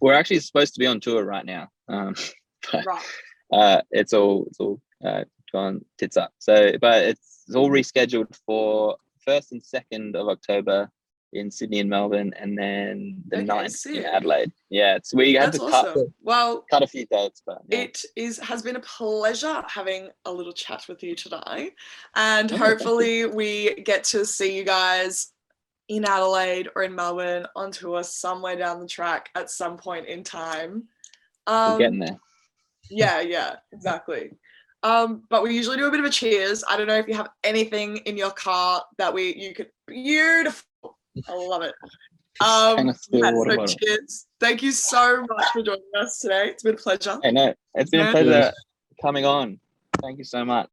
We're 0.00 0.14
actually 0.14 0.40
supposed 0.40 0.74
to 0.74 0.80
be 0.80 0.86
on 0.86 1.00
tour 1.00 1.24
right 1.24 1.44
now. 1.44 1.68
Um, 1.88 2.14
but 2.72 2.84
Right. 2.86 3.04
uh, 3.52 3.82
it's 3.90 4.12
all 4.12 4.46
it's 4.48 4.60
all 4.60 4.80
uh, 5.04 5.24
gone 5.52 5.84
tits 5.98 6.16
up. 6.16 6.32
So, 6.38 6.72
but 6.80 7.04
it's, 7.04 7.44
it's 7.46 7.54
all 7.56 7.70
rescheduled 7.70 8.36
for 8.46 8.96
first 9.24 9.52
and 9.52 9.62
second 9.62 10.16
of 10.16 10.28
October 10.28 10.90
in 11.34 11.50
Sydney 11.50 11.80
and 11.80 11.90
Melbourne, 11.90 12.32
and 12.38 12.56
then 12.56 13.22
the 13.28 13.36
Okay, 13.38 13.46
9th 13.46 13.86
in. 13.94 14.04
Adelaide. 14.06 14.50
Yeah, 14.70 14.96
it's 14.96 15.12
we 15.12 15.34
had 15.34 15.52
That's 15.52 15.58
to 15.62 15.70
cut 15.70 15.88
awesome. 15.88 16.14
Well, 16.22 16.64
cut 16.70 16.82
a 16.82 16.86
few 16.86 17.04
dates, 17.06 17.42
but 17.44 17.58
yeah. 17.68 17.80
it 17.80 18.02
is 18.16 18.38
has 18.38 18.62
been 18.62 18.76
a 18.76 18.80
pleasure 18.80 19.62
having 19.68 20.08
a 20.24 20.32
little 20.32 20.54
chat 20.54 20.86
with 20.88 21.02
you 21.02 21.14
today 21.14 21.72
and 22.14 22.50
Yeah, 22.50 22.56
thank 22.56 22.60
you. 22.60 22.66
hopefully 22.66 23.26
we 23.26 23.74
get 23.82 24.04
to 24.04 24.24
see 24.24 24.56
you 24.56 24.64
guys 24.64 25.32
in 25.88 26.04
adelaide 26.04 26.68
or 26.76 26.82
in 26.82 26.94
melbourne 26.94 27.46
on 27.56 27.70
tour 27.70 28.02
somewhere 28.02 28.56
down 28.56 28.80
the 28.80 28.86
track 28.86 29.30
at 29.34 29.50
some 29.50 29.76
point 29.76 30.06
in 30.06 30.22
time. 30.22 30.84
We're 31.46 31.72
um, 31.72 31.78
getting 31.78 31.98
there. 31.98 32.18
yeah 32.90 33.20
yeah 33.20 33.56
exactly. 33.72 34.32
Um, 34.82 35.24
but 35.28 35.42
we 35.42 35.56
usually 35.56 35.76
do 35.76 35.86
a 35.86 35.90
bit 35.90 35.98
of 36.00 36.06
a 36.06 36.10
cheers. 36.10 36.62
I 36.68 36.76
don't 36.76 36.86
know 36.86 36.96
if 36.96 37.08
you 37.08 37.14
have 37.14 37.30
anything 37.42 37.96
in 37.98 38.16
your 38.16 38.30
car 38.30 38.84
that 38.98 39.12
we 39.12 39.34
you 39.34 39.54
could 39.54 39.70
beautiful. 39.86 40.64
I 41.28 41.34
love 41.34 41.62
it. 41.62 41.74
Um, 42.40 42.94
yeah, 43.10 43.32
so 43.32 43.66
cheers. 43.66 44.26
Thank 44.38 44.62
you 44.62 44.70
so 44.70 45.26
much 45.28 45.46
for 45.52 45.62
joining 45.62 45.82
us 45.98 46.20
today. 46.20 46.50
It's 46.50 46.62
been 46.62 46.74
a 46.74 46.78
pleasure. 46.78 47.18
Hey, 47.22 47.32
no, 47.32 47.52
it's 47.74 47.90
been 47.90 48.06
a 48.06 48.10
pleasure 48.12 48.52
coming 49.02 49.24
on. 49.24 49.58
Thank 50.00 50.18
you 50.18 50.24
so 50.24 50.44
much. 50.44 50.68